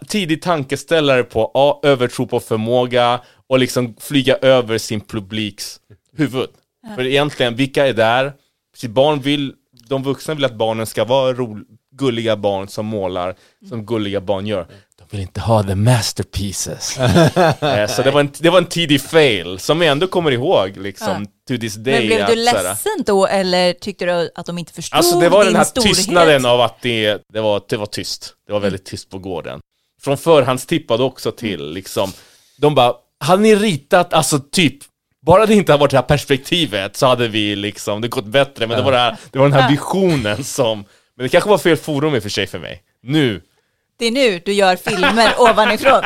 [0.09, 5.81] tidig tankeställare på ja, övertro på förmåga och liksom flyga över sin publiks
[6.17, 6.49] huvud.
[6.97, 8.33] För egentligen, vilka är där?
[8.77, 9.55] Sitt barn vill,
[9.89, 11.59] de vuxna vill att barnen ska vara ro,
[11.91, 13.35] gulliga barn som målar
[13.69, 14.67] som gulliga barn gör.
[15.11, 16.99] Vill inte ha the masterpieces.
[17.63, 20.77] Eh, så det var, en, det var en tidig fail som jag ändå kommer ihåg
[20.77, 21.95] liksom, to this day.
[21.95, 25.29] Men blev du att ledsen då eller tyckte du att de inte förstod Alltså det
[25.29, 25.97] var den din här storhet?
[25.97, 28.35] tystnaden av att det, det, var, det var tyst.
[28.47, 29.61] Det var väldigt tyst på gården.
[30.03, 32.13] Från förhandstippade också till liksom,
[32.57, 34.79] de bara, hade ni ritat, alltså typ,
[35.27, 38.67] bara det inte hade varit det här perspektivet så hade vi liksom, det gått bättre.
[38.67, 40.85] Men det var, det här, det var den här visionen som,
[41.17, 42.83] men det kanske var fel forum i och för sig för mig.
[43.03, 43.43] Nu,
[43.99, 46.03] Det är nu du gör filmer ovanifrån.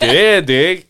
[0.00, 0.80] det är, det är,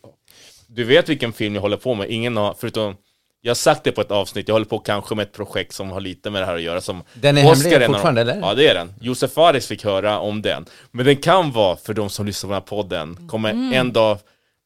[0.67, 2.97] du vet vilken film jag håller på med, ingen har, förutom
[3.43, 5.91] jag har sagt det på ett avsnitt, jag håller på kanske med ett projekt som
[5.91, 8.37] har lite med det här att göra som Den är hemlig redan- fortfarande, eller?
[8.41, 11.95] Ja det är den, Josef Fares fick höra om den Men den kan vara, för
[11.95, 12.67] de som lyssnar på den här
[13.15, 13.73] podden, kommer Mm.
[13.73, 14.19] en dag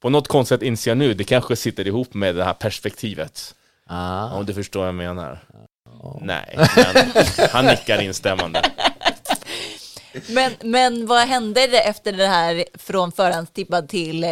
[0.02, 3.54] På något konstigt inser jag nu, det kanske sitter ihop med det här perspektivet
[3.86, 4.30] Ah.
[4.32, 5.38] Om du förstår vad jag menar
[6.20, 7.12] Nej, men
[7.50, 8.62] han nickar instämmande
[10.28, 14.30] Men, men vad hände det efter det här från förhandstippad till eh,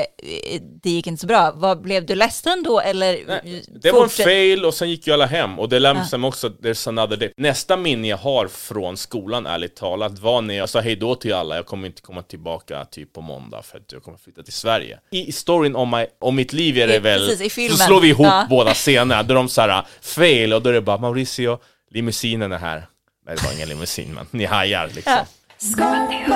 [0.83, 1.53] det gick inte så bra?
[1.55, 3.19] Vad, blev du ledsen då eller?
[3.27, 6.03] Nej, Det var en fail och sen gick ju alla hem och det lär mig
[6.13, 6.27] Ja.
[6.27, 7.33] också, there's another day.
[7.37, 11.35] Nästa minne jag har från skolan ärligt talat var när jag sa hej då till
[11.35, 14.53] alla, jag kommer inte komma tillbaka typ på måndag för att jag kommer flytta till
[14.53, 14.99] Sverige.
[15.11, 18.09] I storyn om, my, om mitt liv är det I- väl, precis, så slår vi
[18.09, 18.47] ihop Ja.
[18.51, 21.59] båda scenerna, då är de såhär fail och då är det bara Mauricio,
[21.91, 22.87] limousinen är här.
[23.27, 25.13] Nej det var ingen limousin men ni hajar liksom.
[25.13, 25.27] Ja.
[25.63, 26.27] Skapa till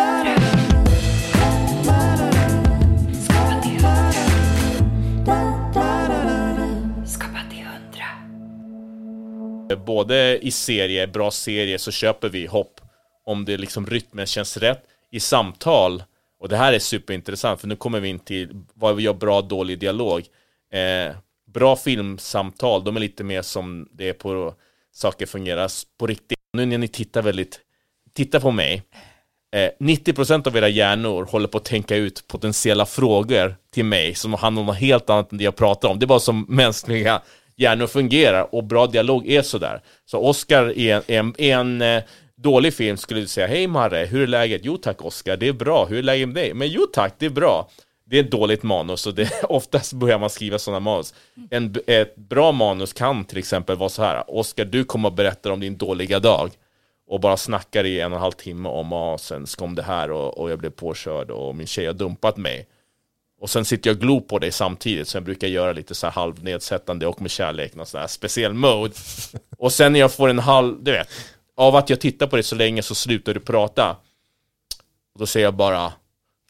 [7.64, 8.06] hundra.
[9.86, 12.80] Både i serier, bra serier, så köper vi hopp
[13.24, 14.82] om det liksom rytmen känns rätt.
[15.10, 16.02] I samtal,
[16.40, 19.38] och det här är superintressant för nu kommer vi in till vad vi gör bra
[19.38, 20.24] och dålig dialog.
[20.72, 21.16] Eh,
[21.46, 24.54] bra filmsamtal, de är lite mer som det är på
[24.92, 26.38] saker fungerar på riktigt.
[26.52, 27.60] Nu när ni tittar väldigt,
[28.12, 28.82] titta på mig.
[29.56, 34.34] Eh, 90% av era hjärnor håller på att tänka ut potentiella frågor till mig som
[34.34, 35.98] handlar om något helt annat än det jag pratar om.
[35.98, 37.22] Det är bara som mänskliga
[37.56, 39.80] hjärnor fungerar och bra dialog är sådär.
[40.04, 42.02] Så Oscar är en, en, en eh,
[42.36, 44.60] dålig film skulle du säga Hej Marre, hur är läget?
[44.64, 45.86] Jo tack Oscar, det är bra.
[45.86, 46.54] Hur är läget med dig?
[46.54, 47.68] Men jo tack, det är bra.
[48.10, 51.14] Det är ett dåligt manus och det, oftast börjar man skriva sådana manus.
[51.50, 54.24] En, ett bra manus kan till exempel vara så här.
[54.26, 56.50] Oscar, du kommer att berätta om din dåliga dag
[57.06, 60.10] och bara snackar i en och en halv timme om ah, sen kom det här
[60.10, 62.68] och, och jag blev påkörd och min tjej har dumpat mig.
[63.40, 66.06] Och sen sitter jag och glor på dig samtidigt, så jag brukar göra lite så
[66.06, 68.94] här halvnedsättande och med kärlek, någon sån här speciell mode.
[69.58, 71.08] Och sen när jag får en halv, du vet,
[71.56, 73.96] av att jag tittar på dig så länge så slutar du prata.
[75.14, 75.92] Och då säger jag bara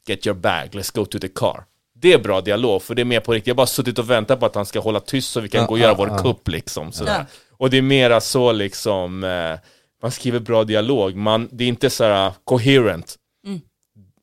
[0.07, 1.63] Get your bag, let's go to the car.
[1.95, 3.47] Det är bra dialog, för det är mer på riktigt.
[3.47, 5.61] Jag har bara suttit och väntat på att han ska hålla tyst så vi kan
[5.61, 6.17] Ja, gå och göra ja, vår ja.
[6.17, 6.91] kupp liksom.
[6.91, 7.17] Sådär.
[7.19, 7.25] Ja.
[7.51, 9.55] Och det är mera så liksom, eh,
[10.01, 13.15] man skriver bra dialog, man, det är inte så här coherent.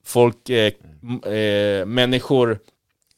[0.04, 0.72] Folk, eh,
[1.32, 2.58] eh, människor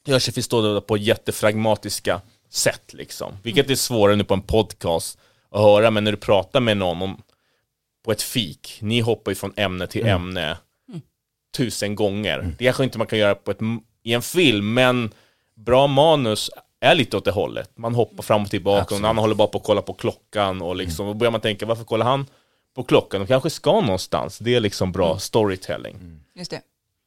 [0.05, 3.33] gör sig förstådda på jättefragmatiska sätt liksom.
[3.43, 5.19] Vilket är svårare nu på en podcast
[5.51, 7.21] att höra, men när du pratar med någon om,
[8.05, 10.57] på ett fik, ni hoppar ju från ämne till ämne
[11.57, 12.55] tusen gånger.
[12.57, 13.59] Det kanske inte man kan göra på ett,
[14.03, 15.11] i en film, men
[15.55, 16.49] bra manus
[16.79, 17.77] är lite åt det hållet.
[17.77, 20.61] Man hoppar fram och tillbaka och någon annan håller bara på att kolla på klockan
[20.61, 22.25] och liksom, då börjar man tänka, varför kollar han
[22.77, 23.21] på klockan?
[23.21, 24.39] De kanske ska någonstans.
[24.39, 25.95] Det är liksom bra storytelling.
[26.35, 26.61] Just det.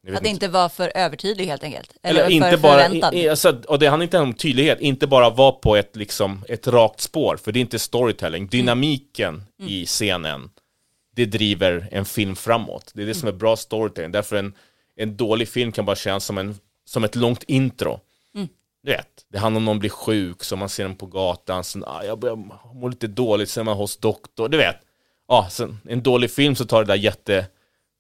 [0.06, 1.92] Jag Att inte vara för övertydlig helt enkelt.
[2.02, 3.14] Eller, eller för inte bara, förväntad.
[3.14, 6.66] i, alltså, och det handlar inte om tydlighet, inte bara vara på ett, liksom, ett
[6.66, 8.46] rakt spår, för det är inte storytelling.
[8.46, 10.50] Dynamiken i scenen,
[11.16, 12.90] det driver en film framåt.
[12.94, 14.12] Det är det som är bra storytelling.
[14.12, 14.54] Därför en,
[14.96, 18.00] en dålig film kan bara kännas som, en, som ett långt intro.
[18.82, 21.84] Du vet, det handlar om någon blir sjuk, så man ser den på gatan, sen,
[21.86, 22.36] ah, jag börjar
[22.74, 24.76] må lite dåligt, sen är man hos doktor, du vet.
[25.32, 27.46] Ah, sen, en dålig film så tar det där jätte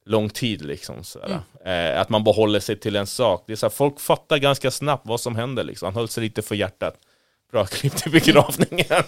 [0.06, 1.04] lång tid liksom.
[1.04, 1.40] Sådär.
[1.64, 3.44] Eh, att man bara håller sig till en sak.
[3.46, 5.86] Det är så här, folk fattar ganska snabbt vad som händer liksom.
[5.86, 6.94] Han höll sig lite för hjärtat.
[7.52, 8.86] Bra klipp till begravningen.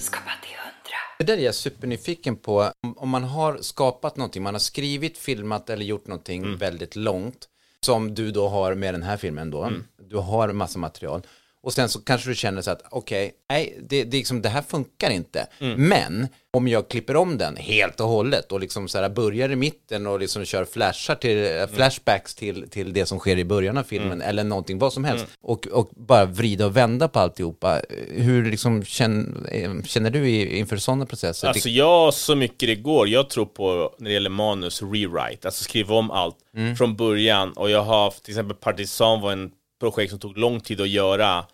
[0.00, 0.98] Skapa till hundra.
[1.18, 2.70] Det där är jag supernyfiken på.
[2.82, 6.56] Om- Om man har skapat någonting, man har skrivit, filmat eller gjort någonting Mm.
[6.58, 7.48] väldigt långt,
[7.86, 9.62] som du då har med den här filmen då.
[9.62, 9.84] Mm.
[10.08, 11.22] Du har massa material.
[11.64, 14.62] Och sen så kanske du känner så att okej, nej, det, det, liksom, det här
[14.62, 15.46] funkar inte.
[15.60, 15.88] Mm.
[15.88, 19.56] Men om jag klipper om den helt och hållet och liksom så här börjar i
[19.56, 21.60] mitten och liksom kör flashar till, Mm.
[21.62, 25.04] eh, flashbacks till, till det som sker i början av filmen eller någonting, vad som
[25.04, 25.26] helst.
[25.42, 27.80] Och, och bara vrida och vända på alltihopa.
[28.08, 31.48] Hur liksom känner, eh, känner du inför sådana processer?
[31.48, 35.48] Alltså jag, så mycket det går, jag tror på, när det gäller manus, rewrite.
[35.48, 36.36] Alltså skriva om allt
[36.78, 37.52] från början.
[37.52, 39.50] Och jag har, till exempel Partisan var en
[39.84, 41.46] projekt som tog lång tid att göra.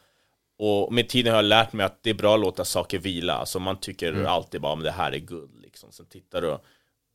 [0.59, 3.35] Och med tiden har jag lärt mig att det är bra att låta saker vila.
[3.35, 5.93] Alltså man tycker alltid bara, men det här är guld liksom.
[5.93, 6.59] Sen tittar du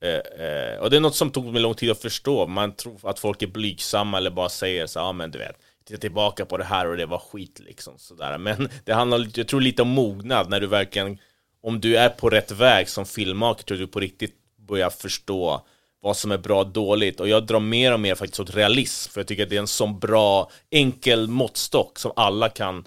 [0.05, 2.47] Eh, eh, och det är något som tog mig lång tid att förstå.
[2.47, 5.55] Man tror att folk är blygsamma eller bara säger så ja ah, men du vet,
[5.85, 7.93] titta tillbaka på det här och det var skit liksom.
[7.97, 8.37] Sådär.
[8.37, 11.17] Men det handlar, jag tror lite om mognad när du verkligen,
[11.61, 14.35] om du är på rätt väg som filmmakare, tror du på riktigt
[14.67, 15.65] börjar förstå
[16.05, 17.19] vad som är bra och dåligt.
[17.19, 19.59] Och jag drar mer och mer faktiskt åt realism, för jag tycker att det är
[19.59, 22.85] en sån bra, enkel måttstock som alla kan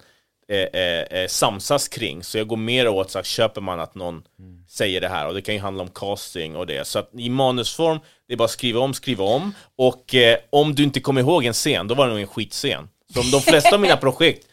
[0.49, 2.23] eh, eh, eh, samsas kring.
[2.23, 4.23] Så jag går mer åt så här, köper man att någon
[4.69, 6.87] säger det här och det kan ju handla om casting och det.
[6.87, 9.53] Så att i manusform, det är bara skriva om, skriva om.
[9.75, 12.89] Och eh, om du inte kommer ihåg en scen, då var det nog en skitscen.
[13.13, 14.47] Som de flesta av mina projekt,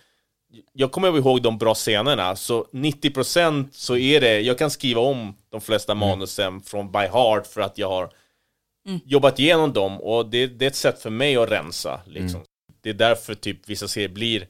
[0.73, 5.37] jag kommer ihåg de bra scenerna, så 90% så är det, jag kan skriva om
[5.51, 8.11] de flesta manusen från by heart för att jag har
[9.05, 12.01] jobbat igenom dem och det, det är ett sätt för mig att rensa.
[12.07, 12.41] Liksom.
[12.83, 14.47] Det är därför typ vissa serier blir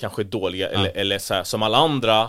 [0.00, 2.28] kanske dåliga eller, eller så här, som alla andra.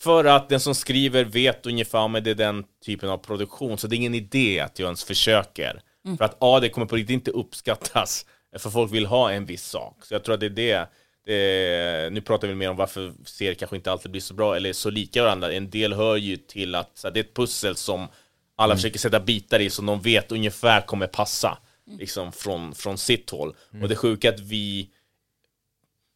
[0.00, 3.78] För att den som skriver vet ungefär om det är den typen av produktion.
[3.78, 5.80] Så det är ingen idé att jag ens försöker.
[6.18, 8.26] För att A, det kommer på riktigt inte uppskattas.
[8.58, 9.96] För folk vill ha en viss sak.
[10.02, 10.88] Så jag tror att det är det.
[11.26, 14.72] det nu pratar vi mer om varför serier kanske inte alltid blir så bra eller
[14.72, 15.52] så lika varandra.
[15.52, 18.08] En del hör ju till att så här, det är ett pussel som
[18.56, 21.58] alla försöker sätta bitar i som de vet ungefär kommer passa.
[21.98, 23.54] Liksom från, från sitt håll.
[23.82, 24.88] Och det sjuka är att vi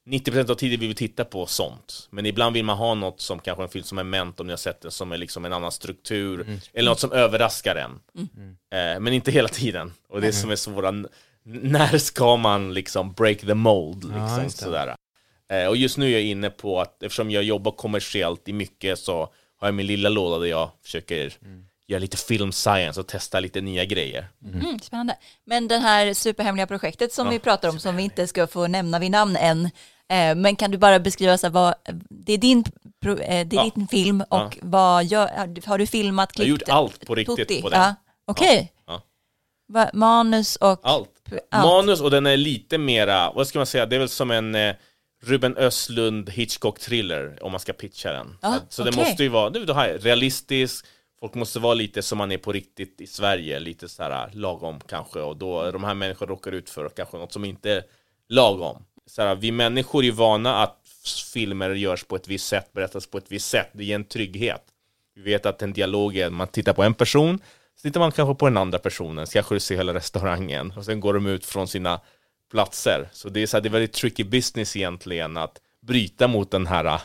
[0.06, 2.08] 90% av tiden vill vi titta på sånt.
[2.10, 4.52] Men ibland vill man ha något som kanske en film som är ment om ni
[4.52, 6.60] har sett den, som är liksom en annan struktur.
[6.72, 8.00] Eller något som överraskar en.
[8.72, 9.92] Eh, men inte hela tiden.
[10.08, 11.04] Och det som är svåra,
[11.42, 14.04] när ska man liksom break the mold?
[14.04, 14.50] Liksom, det.
[14.50, 14.96] sådär.
[15.50, 18.98] Eh, och just nu är jag inne på att eftersom jag jobbar kommersiellt i mycket
[18.98, 21.32] så har jag min lilla låda där jag försöker
[21.88, 24.28] göra lite film science och testa lite nya grejer.
[24.44, 25.16] Mm, spännande.
[25.46, 28.66] Men det här superhemliga projektet som Ja, vi pratar om, som vi inte ska få
[28.66, 29.64] nämna vid namn än,
[30.08, 31.74] eh, men kan du bara beskriva så här, vad,
[32.10, 32.58] det är din,
[33.06, 33.70] eh, det är Ja.
[33.74, 34.50] din film och Ja.
[34.62, 35.28] vad gör,
[35.66, 36.60] har du filmat, Jag har klippt?
[36.60, 37.62] gjort allt på riktigt Tutti?
[37.62, 37.80] på den.
[37.80, 37.94] Ja.
[38.26, 38.72] Okej.
[38.86, 39.02] Ja.
[39.68, 40.80] Va- Manus och...
[40.82, 41.10] Allt.
[41.50, 41.64] Allt.
[41.64, 44.54] Manus och den är lite mera, vad ska man säga, det är väl som en
[44.54, 44.74] eh,
[45.22, 48.38] Ruben Östlund Hitchcock-thriller om man ska pitcha den.
[48.42, 49.04] Ja, så det okej.
[49.04, 50.86] måste ju vara, det här, realistisk,
[51.26, 54.34] folk måste vara lite som man är på riktigt i Sverige, lite så här äh,
[54.34, 57.82] lagom kanske, och då de här människorna råkar ut för kanske något som inte är
[58.28, 58.84] lagom.
[59.06, 60.78] Så här, vi människor är vana att
[61.32, 64.62] filmer görs på ett visst sätt, berättas på ett visst sätt, det ger en trygghet.
[65.14, 67.38] Vi vet att en dialog är, man tittar på en person,
[67.76, 70.84] så tittar man kanske på den andra personen, så kanske du ser hela restaurangen, och
[70.84, 72.00] sen går de ut från sina
[72.50, 73.08] platser.
[73.12, 76.66] Så det är, så här, det är väldigt tricky business egentligen att bryta mot den
[76.66, 77.00] här äh,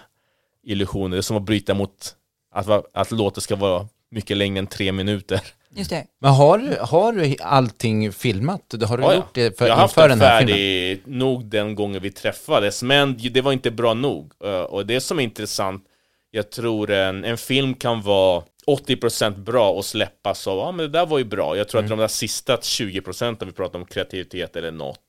[0.64, 1.12] illusionen.
[1.12, 2.16] Det är som att bryta mot
[2.52, 5.42] att, att låten ska vara mycket längre än tre minuter.
[5.76, 6.06] Just det.
[6.20, 8.62] Men har du, har du allting filmat?
[8.88, 10.56] Har du Ja, gjort det för, jag har haft den här filmen?
[10.56, 14.32] färdig nog den gången vi träffades, men det var inte bra nog.
[14.44, 15.86] Eh, Och det som är intressant,
[16.32, 21.00] jag tror en, en film kan vara 80% bra och släppas av, ja men det
[21.00, 21.58] där var ju bra.
[21.58, 21.86] Jag tror Mm.
[21.92, 25.00] att de där sista 20% om vi pratar om kreativitet eller något,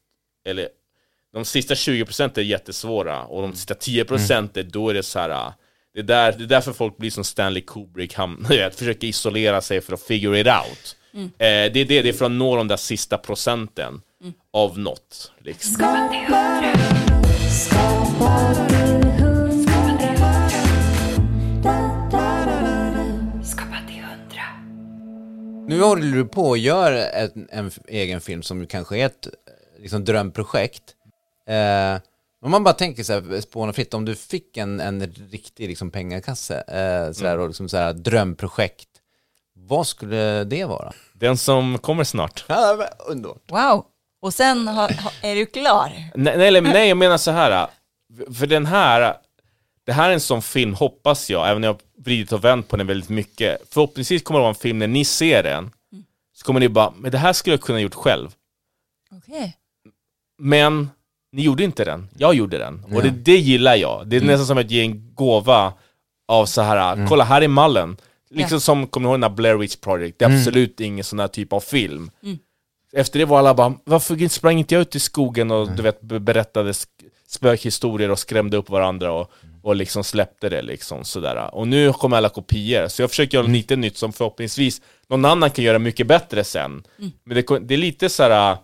[0.49, 0.69] eller
[1.33, 5.53] de sista 20% är jättesvåra och de sista 10% är, då är det så här
[5.95, 9.81] det är, där, det är därför folk blir som Stanley Kubrick, han försöker isolera sig
[9.81, 10.97] för att figure it out.
[11.15, 14.01] Eh, det är det, det är för att nå de där sista procenten
[14.53, 15.33] av något.
[15.39, 15.77] Liksom.
[25.69, 29.29] Nu håller du på och gör en, en egen film som kanske är ett
[29.79, 30.83] liksom, drömprojekt.
[31.47, 32.01] Eh,
[32.43, 35.91] om man bara tänker så här, spåna fritt, om du fick en, en riktig liksom,
[35.91, 38.89] pengakasse, eh, så här, och liksom, så här, drömprojekt,
[39.55, 40.93] vad skulle det vara?
[41.13, 42.45] Den som kommer snart.
[42.49, 43.51] Ja, underbart.
[43.51, 43.87] Wow.
[44.23, 45.93] Och sen har, har, är du klar?
[46.15, 47.69] Nej, nej, nej, jag menar så här.
[48.39, 49.17] För den här,
[49.85, 52.69] det här är en sån film, hoppas jag, även om jag har vridit och vänt
[52.69, 53.63] på den väldigt mycket.
[53.71, 55.71] Förhoppningsvis kommer det vara en film, när ni ser den,
[56.35, 58.35] så kommer ni bara, men det här skulle jag kunna gjort själv.
[59.11, 59.57] Okej.
[60.39, 60.91] Men
[61.33, 62.85] ni gjorde inte den, jag gjorde den.
[62.85, 64.07] Och det, det gillar jag.
[64.07, 65.73] Det är nästan som att ge en gåva
[66.29, 67.97] av så här, kolla här är mallen.
[68.31, 70.19] Liksom som, kommer ni ihåg den här Blair Witch Project?
[70.19, 72.11] Det är absolut ingen sån här typ av film.
[72.93, 76.01] Efter det var alla bara, varför sprang inte jag ut i skogen och du vet,
[76.01, 76.87] be- berättade sk-
[77.29, 79.31] spökhistorier och skrämde upp varandra och,
[79.63, 81.55] och liksom släppte det liksom sådär.
[81.55, 85.51] Och nu kommer alla kopior, så jag försöker göra lite nytt som förhoppningsvis någon annan
[85.51, 86.83] kan göra mycket bättre sen.
[87.25, 88.57] Men det, det är lite så här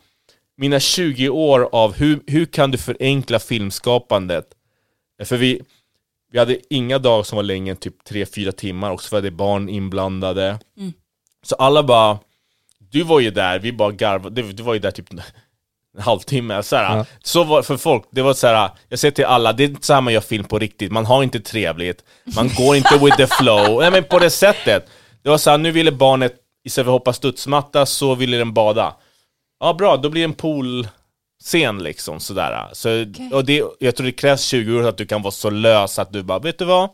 [0.59, 4.45] mina 20 år av hur, hur kan du förenkla filmskapandet?
[5.25, 5.63] För vi,
[6.33, 9.29] vi hade inga dagar som var längre än typ 3-4 timmar, också för att det
[9.29, 10.59] är barn inblandade.
[11.43, 12.19] Så alla bara,
[12.79, 15.23] du var ju där, vi bara garvade, du, du var ju där typ en
[16.03, 16.63] halvtimme.
[16.63, 19.65] Så, här, så var för folk, det var så här, jag säger till alla, det
[19.65, 22.05] är inte så här man gör film på riktigt, man har inte trevligt,
[22.37, 24.87] man går inte with the flow, nej men på det sättet.
[25.23, 26.35] Det var så här, nu ville barnet,
[26.65, 28.95] istället för att hoppa studsmatta, så ville den bada.
[29.61, 32.69] Ja bra, då blir det en poolscen liksom sådär.
[32.73, 32.89] Så,
[33.33, 36.13] och det, jag tror det krävs 20 år att du kan vara så lös att
[36.13, 36.91] du bara, vet du vad?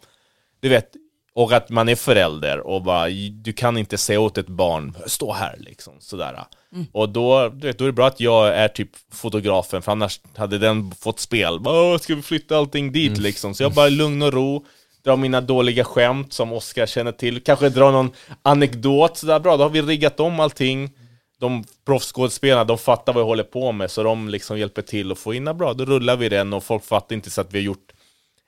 [0.61, 0.91] Du vet,
[1.35, 5.33] och att man är förälder och bara, du kan inte säga åt ett barn, stå
[5.33, 6.45] här liksom, sådär.
[6.93, 10.21] Och då, du vet, då är det bra att jag är typ fotografen, för annars
[10.37, 11.59] hade den fått spel.
[11.67, 13.55] Åh, ska vi flytta allting dit liksom?
[13.55, 14.65] Så jag bara i lugn och ro,
[15.05, 18.11] drar mina dåliga skämt som Oscar känner till, kanske drar någon
[18.43, 20.91] anekdot, sådär bra, då har vi riggat om allting.
[21.41, 25.19] De proffsskådespelarna, de fattar vad jag håller på med, så de liksom hjälper till att
[25.19, 27.59] få in, "Ja, bra, då rullar vi den och folk fattar inte så att vi
[27.59, 27.93] har gjort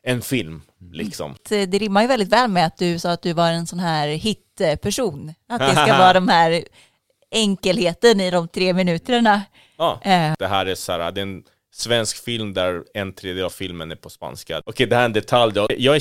[0.02, 0.62] en film,
[0.92, 1.34] liksom.
[1.48, 3.78] Det det rimmar ju väldigt väl med att du sa att du var en sån
[3.78, 5.34] här hitperson.
[5.48, 6.64] Att det ska vara de här
[7.30, 9.42] enkelheten i de tre minuterna.
[9.78, 10.00] Ja.
[10.02, 10.32] Eh.
[10.38, 11.42] Det här är så här, det är en
[11.74, 14.62] svensk film där en tredjedel av filmen är på spanska.
[14.66, 15.54] Okej, det här är en detalj.
[15.78, 16.00] Jag är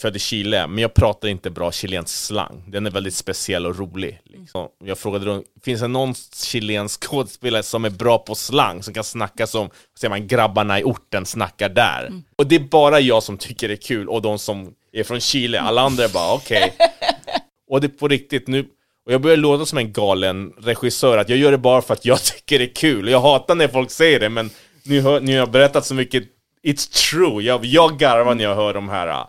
[0.00, 2.64] född i Chile, men jag pratar inte bra chilensk slang.
[2.66, 4.20] Den är väldigt speciell och rolig.
[4.24, 4.68] Liksom.
[4.84, 9.04] Jag frågade då, finns det någon chilensk skådespelare som är bra på slang, som kan
[9.04, 12.12] snacka som, säger man, grabbarna i orten snackar där?
[12.36, 15.20] Och det är bara jag som tycker det är kul, och de som är från
[15.20, 15.60] Chile.
[15.60, 16.72] Alla andra är bara, okej.
[17.68, 18.66] Och det är på riktigt nu,
[19.06, 22.04] och jag börjar låta som en galen regissör, att jag gör det bara för att
[22.04, 23.08] jag tycker det är kul.
[23.08, 24.50] Jag hatar när folk säger det, men
[24.82, 26.24] nu, hör, nu har jag berättat så mycket,
[26.66, 27.42] it's true.
[27.42, 29.26] Jag, jag garvar när jag hör de här,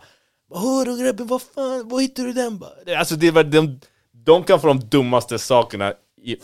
[0.54, 2.64] Hör du grabben, vad fan, var hittar du den?
[2.98, 3.80] Alltså det var, de,
[4.12, 6.38] de kan få de dummaste sakerna, i,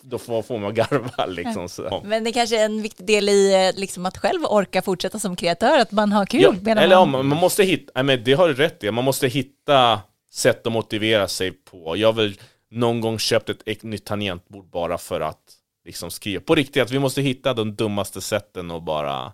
[0.00, 1.68] då får, får man garva liksom.
[1.68, 2.02] Så.
[2.04, 5.36] Men det kanske är en viktig del i eh, liksom, att själv orka fortsätta som
[5.36, 6.40] kreatör, att man har kul.
[6.40, 7.10] Ja, eller ja, man...
[7.10, 10.00] man, man måste hitta, nej, men det har du rätt i, man måste hitta
[10.32, 11.96] sätt att motivera sig på.
[11.96, 12.34] Jag har väl
[12.70, 15.42] någon gång köpt ett nytt tangentbord bara för att
[15.84, 16.42] liksom skriva.
[16.42, 19.32] På riktigt, att vi måste hitta de dummaste sätten och bara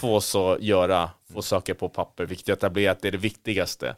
[0.00, 2.24] Få oss att göra, få saker på papper.
[2.26, 3.96] Vilket jag etablerat, det är det viktigaste.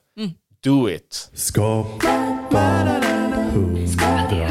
[0.61, 1.31] Do it!
[1.35, 2.19] Skapa
[3.53, 4.49] hundra.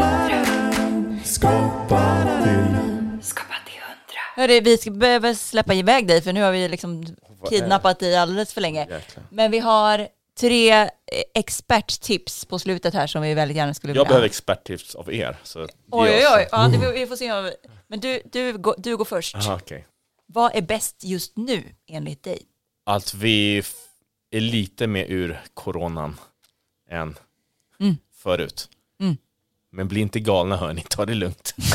[1.23, 2.75] Skapa till
[3.21, 4.21] Skapa till hundra.
[4.35, 7.05] Hörru, vi ska behöva släppa iväg dig för nu har vi liksom
[7.49, 8.79] kidnappat dig alldeles för länge.
[8.89, 9.23] Jäklar.
[9.31, 10.07] Men vi har
[10.39, 10.87] tre eh,
[11.35, 14.25] experttips på slutet här som vi väldigt gärna skulle Jag vilja behöver ha.
[14.25, 15.37] experttips av er.
[15.43, 16.47] Så Oj, oj, oj.
[16.51, 17.51] Ja, det, vi får se om...
[17.87, 19.35] Men du, du, går- du går först.
[19.35, 19.85] Aha, okej.
[20.25, 22.41] Vad är bäst just nu enligt dig?
[22.85, 23.63] Att vi
[24.31, 26.19] är lite mer ur coronan
[26.89, 27.15] än
[27.79, 27.97] Mm.
[28.15, 28.69] förut.
[28.99, 29.17] Mm.
[29.71, 31.55] Men bli inte galna hörni, ta det lugnt.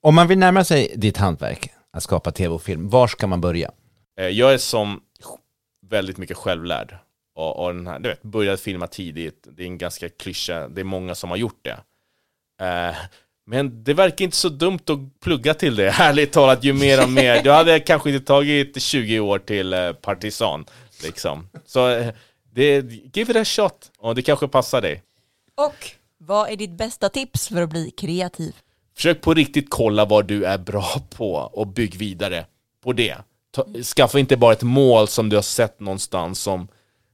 [0.00, 3.40] Om man vill närma sig ditt hantverk, att skapa tv och film, var ska man
[3.40, 3.70] börja?
[4.18, 5.00] Eh, Jag är som
[5.82, 6.96] väldigt mycket självlärd.
[7.34, 10.80] Och, och den här, du vet, började filma tidigt, det är en ganska klyscha, det
[10.80, 11.80] är många som har gjort det.
[13.46, 17.10] Men det verkar inte så dumt att plugga till det, ärligt talat, ju mer och
[17.10, 17.42] mer.
[17.42, 20.64] Du hade kanske inte tagit 20 år till eh, partisan,
[21.02, 21.48] liksom.
[21.66, 22.14] Så eh,
[22.54, 22.76] det,
[23.14, 25.02] give it a shot, och det kanske passar dig.
[25.54, 28.56] Och vad är ditt bästa tips för att bli kreativ?
[28.96, 32.46] Försök på riktigt kolla vad du är bra på och bygg vidare
[32.84, 33.16] på det.
[33.96, 36.68] Skaffa inte bara ett mål som du har sett någonstans som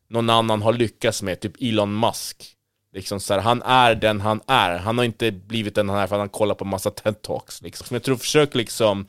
[0.09, 2.57] någon annan har lyckats med, typ Elon Musk.
[2.93, 4.79] Liksom så här, han är den han är.
[4.79, 7.63] Han har inte blivit den han är för att han kollar på massa TED-talks.
[7.63, 7.87] Liksom.
[7.91, 9.07] Men jag tror försök liksom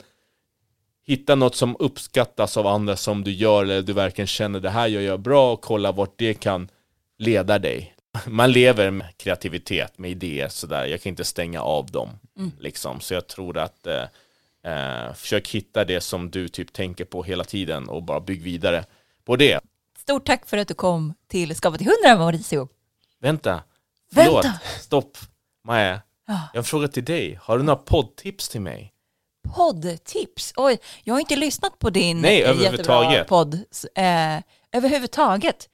[1.05, 4.87] hitta något som uppskattas av andra som du gör eller du verkligen känner det här
[4.87, 6.69] gör jag bra och kolla vart det kan
[7.17, 7.95] leda dig.
[8.27, 10.85] Man lever med kreativitet, med idéer sådär.
[10.85, 12.09] Jag kan inte stänga av dem.
[12.59, 12.99] Liksom.
[12.99, 14.03] Så jag tror att eh,
[14.73, 18.85] eh, försök hitta det som du typ tänker på hela tiden och bara bygg vidare
[19.25, 19.59] på det.
[19.97, 22.67] Stort tack för att du kom till Skapa till 100 Mauricio.
[23.19, 23.63] Vänta,
[24.13, 24.41] Vänta.
[24.41, 25.17] förlåt, stopp.
[25.67, 26.33] Maja, Ja.
[26.33, 27.39] jag har en fråga till dig.
[27.41, 28.93] Har du några poddtips till mig?
[29.55, 30.53] Poddtips.
[30.57, 33.27] Oj, jag har inte lyssnat på din Nej, eh, överhuvudtaget.
[33.27, 33.53] podd.
[33.95, 34.39] Eh,
[34.71, 35.69] överhuvudtaget.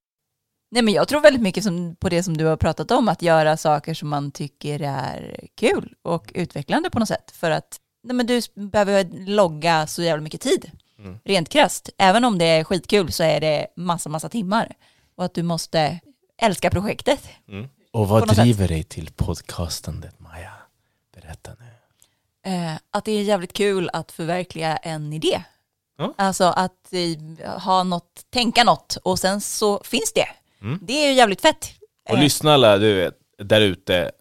[0.72, 3.22] Nej, men jag tror väldigt mycket som, på det som du har pratat om, att
[3.22, 7.32] göra saker som man tycker är kul och utvecklande på något sätt.
[7.32, 10.72] För att nej, men du behöver logga så jävla mycket tid.
[11.00, 11.20] Mm.
[11.26, 11.90] Rent krasst.
[11.98, 14.76] Även om det är skitkul så är det massa, massa timmar.
[15.16, 16.00] Och att du måste
[16.42, 17.30] älska projektet.
[17.92, 20.52] Och vad driver dig till podcastandet, Maja?
[21.16, 21.66] Berätta nu.
[22.54, 25.44] eh, att det är jävligt kul att förverkliga en idé.
[25.98, 26.14] Ja.
[26.18, 30.28] Alltså att eh, ha något, tänka något och sen så finns det.
[30.62, 30.80] Mm.
[30.82, 31.72] Det är ju jävligt fett.
[32.10, 34.12] Och Eh, lyssna alla du vet, där ute.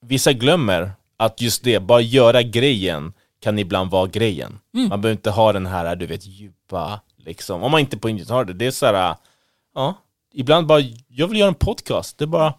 [0.00, 4.58] Vissa glömmer att just det, bara göra grejen kan ibland vara grejen.
[4.74, 4.88] Mm.
[4.88, 7.62] Man behöver inte ha den här, du vet, djupa, liksom.
[7.62, 8.52] Om man inte på inget har det.
[8.52, 9.16] Det är så här,
[9.74, 9.94] ja,
[10.32, 12.18] ibland bara, jag vill göra en podcast.
[12.18, 12.54] Det är bara...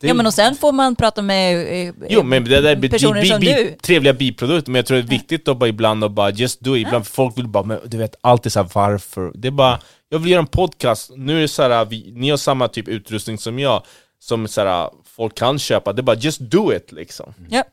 [0.00, 1.56] Ja men och sen får man prata med
[1.88, 3.76] eh, Jo men det där är personer bi, som bi, du.
[3.82, 6.76] trevliga biprodukter, men jag tror det är viktigt att bara ibland och bara just do
[6.76, 6.86] it.
[6.86, 9.32] Ibland folk vill bara, men du vet, alltid så här varför?
[9.34, 12.30] Det är bara, jag vill göra en podcast, nu är det så här, vi, ni
[12.30, 13.82] har samma typ utrustning som jag,
[14.20, 17.34] som så här, folk kan köpa, det är bara just do it liksom.
[17.50, 17.68] Ja, Så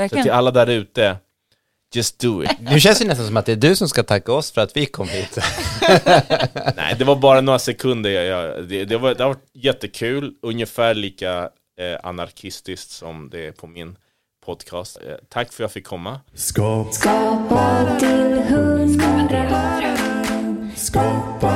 [0.00, 0.22] verkligen.
[0.24, 1.16] till alla där ute,
[1.94, 2.50] just do it.
[2.60, 4.76] Nu känns det nästan som att det är du som ska tacka oss för att
[4.76, 5.38] vi kom hit.
[6.76, 10.34] Nej, det var bara några sekunder, jag, jag, det, det, var, det har varit jättekul,
[10.42, 13.96] ungefär lika eh, anarkistiskt som det är på min
[14.46, 14.98] podcast.
[15.06, 16.20] Eh, tack för att jag fick komma.
[16.34, 19.50] Skapa Skapa till hundra.
[20.76, 21.49] Skapa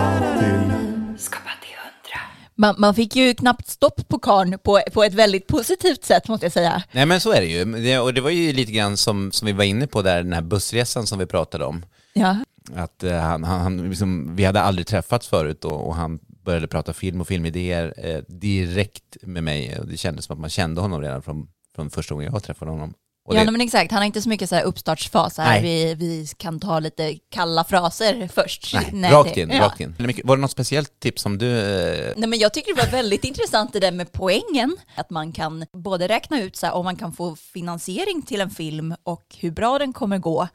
[2.56, 6.46] Man, man fick ju knappt stopp på karn på, på ett väldigt positivt sätt måste
[6.46, 6.82] jag säga.
[6.92, 7.64] Nej men så är det ju.
[7.64, 10.32] Det, och det var ju lite grann som, som vi var inne på där, den
[10.32, 11.84] här bussresan som vi pratade om.
[12.12, 12.36] Ja,
[12.74, 16.66] Att eh, han, han, han liksom, vi hade aldrig träffats förut och, och han började
[16.68, 19.78] prata film och filmidéer eh, direkt med mig.
[19.78, 22.70] Och det kändes som att man kände honom redan från, från första gången jag träffade
[22.70, 22.94] honom.
[23.28, 23.90] Och ja det, men exakt.
[23.92, 25.50] Han har inte så mycket så här uppstartsfas här.
[25.50, 25.62] Nej.
[25.62, 28.74] Vi, vi kan ta lite kalla fraser först.
[28.92, 29.60] nej, rakt det- in, ja.
[29.62, 29.94] rakt in.
[30.24, 31.58] Var det något speciellt tips som du...
[31.58, 34.76] Eh, Nej, men jag tycker det var väldigt intressant det där med poängen.
[34.94, 38.50] Att man kan både räkna ut så här, om man kan få finansiering till en
[38.50, 40.48] film och hur bra den kommer gå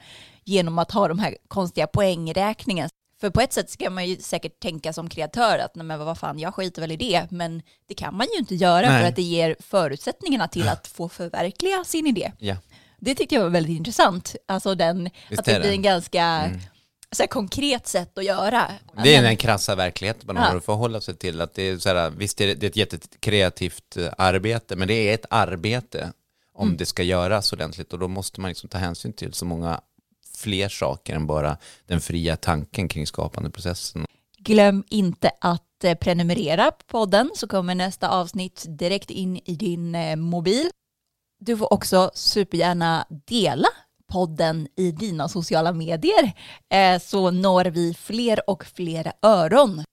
[0.45, 2.89] genom att ha de här konstiga poängräkningen.
[3.21, 6.17] För på ett sätt ska man ju säkert tänka som kreatör att nej men vad
[6.17, 7.27] fan, jag skiter väl i det.
[7.31, 9.01] Men det kan man ju inte göra Nej.
[9.01, 12.31] för att det ger förutsättningarna till att få förverkliga sin idé.
[12.39, 12.55] ja.
[13.01, 14.35] Det tyckte jag var väldigt intressant.
[14.47, 16.51] Alltså den, Visst att det blir en ganska
[17.11, 18.71] så här, konkret sätt att göra.
[19.03, 20.41] Det är den krassa verkligheten man Ja.
[20.41, 21.41] har att förhålla sig till.
[21.41, 24.87] Att det är så här, visst, det är det är ett jättekreativt eh, arbete, men
[24.87, 26.11] det är ett arbete
[26.53, 26.77] om Mm.
[26.77, 29.81] det ska göras ordentligt och då måste man liksom ta hänsyn till så många
[30.39, 34.05] fler saker än bara den fria tanken kring skapandeprocessen.
[34.37, 39.95] Glöm inte att eh, prenumerera på podden så kommer nästa avsnitt direkt in i din
[39.95, 40.69] eh, mobil.
[41.39, 43.67] Du får också supergärna dela
[44.11, 46.31] podden i dina sociala medier
[46.73, 49.83] eh, så når vi fler och fler öron.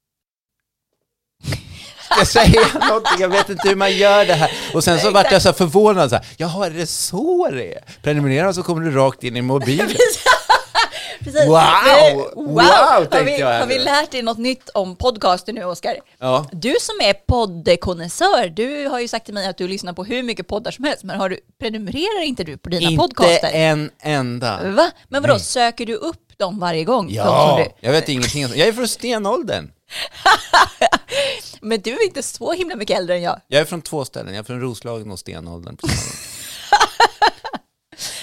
[2.18, 3.20] Jag säga någonting?
[3.20, 4.51] Jag vet inte hur man gör det här.
[4.74, 7.84] Och sen så vart jag så förvånad, så här, jaha, är det så det är?
[8.03, 9.88] Prenumerera så kommer du rakt in i mobilen.
[11.21, 11.47] Precis.
[11.47, 11.57] Wow!
[11.57, 15.97] Eh, Wow, har, vi, jag har vi lärt dig något nytt om podcaster nu, Oskar?
[16.19, 16.47] Ja.
[16.53, 20.23] Du som är poddkonnässör, du har ju sagt till mig att du lyssnar på hur
[20.23, 23.51] mycket poddar som helst, men har du, prenumererar inte du på dina Inte podcaster?
[23.53, 24.71] en enda.
[24.71, 24.91] Va?
[25.09, 27.09] Men vadå, söker du upp dem varje gång?
[27.11, 28.43] Ja, du, jag vet ingenting.
[28.43, 29.71] Jag är från stenåldern.
[31.61, 33.41] men du är inte så himla mycket äldre än jag.
[33.49, 34.35] Jag är från två ställen.
[34.35, 35.77] Jag är från Roslagen och stenåldern.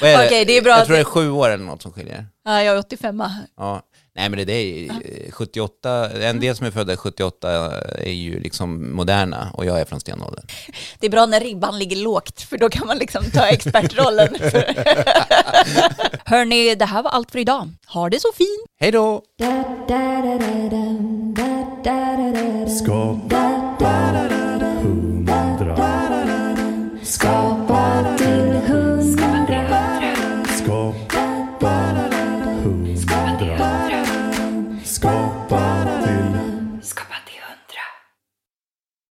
[0.02, 0.26] Vad är det?
[0.26, 2.26] Okej, det är bra Jag att- tror det är sju år eller något som skiljer.
[2.46, 3.24] Ja, jag är 85
[3.58, 3.82] Ja.
[4.16, 8.96] Nej men det, är eh, 78, en del som är födda 78 är ju liksom
[8.96, 10.46] moderna och jag är från stenåldern.
[11.00, 14.36] Det är bra när ribban ligger lågt, för då kan man liksom ta expertrollen.
[16.26, 17.70] Hörni, det här var allt för idag.
[17.88, 18.66] Ha det så fint!
[18.80, 19.22] Hej då!
[22.80, 23.64] Skapa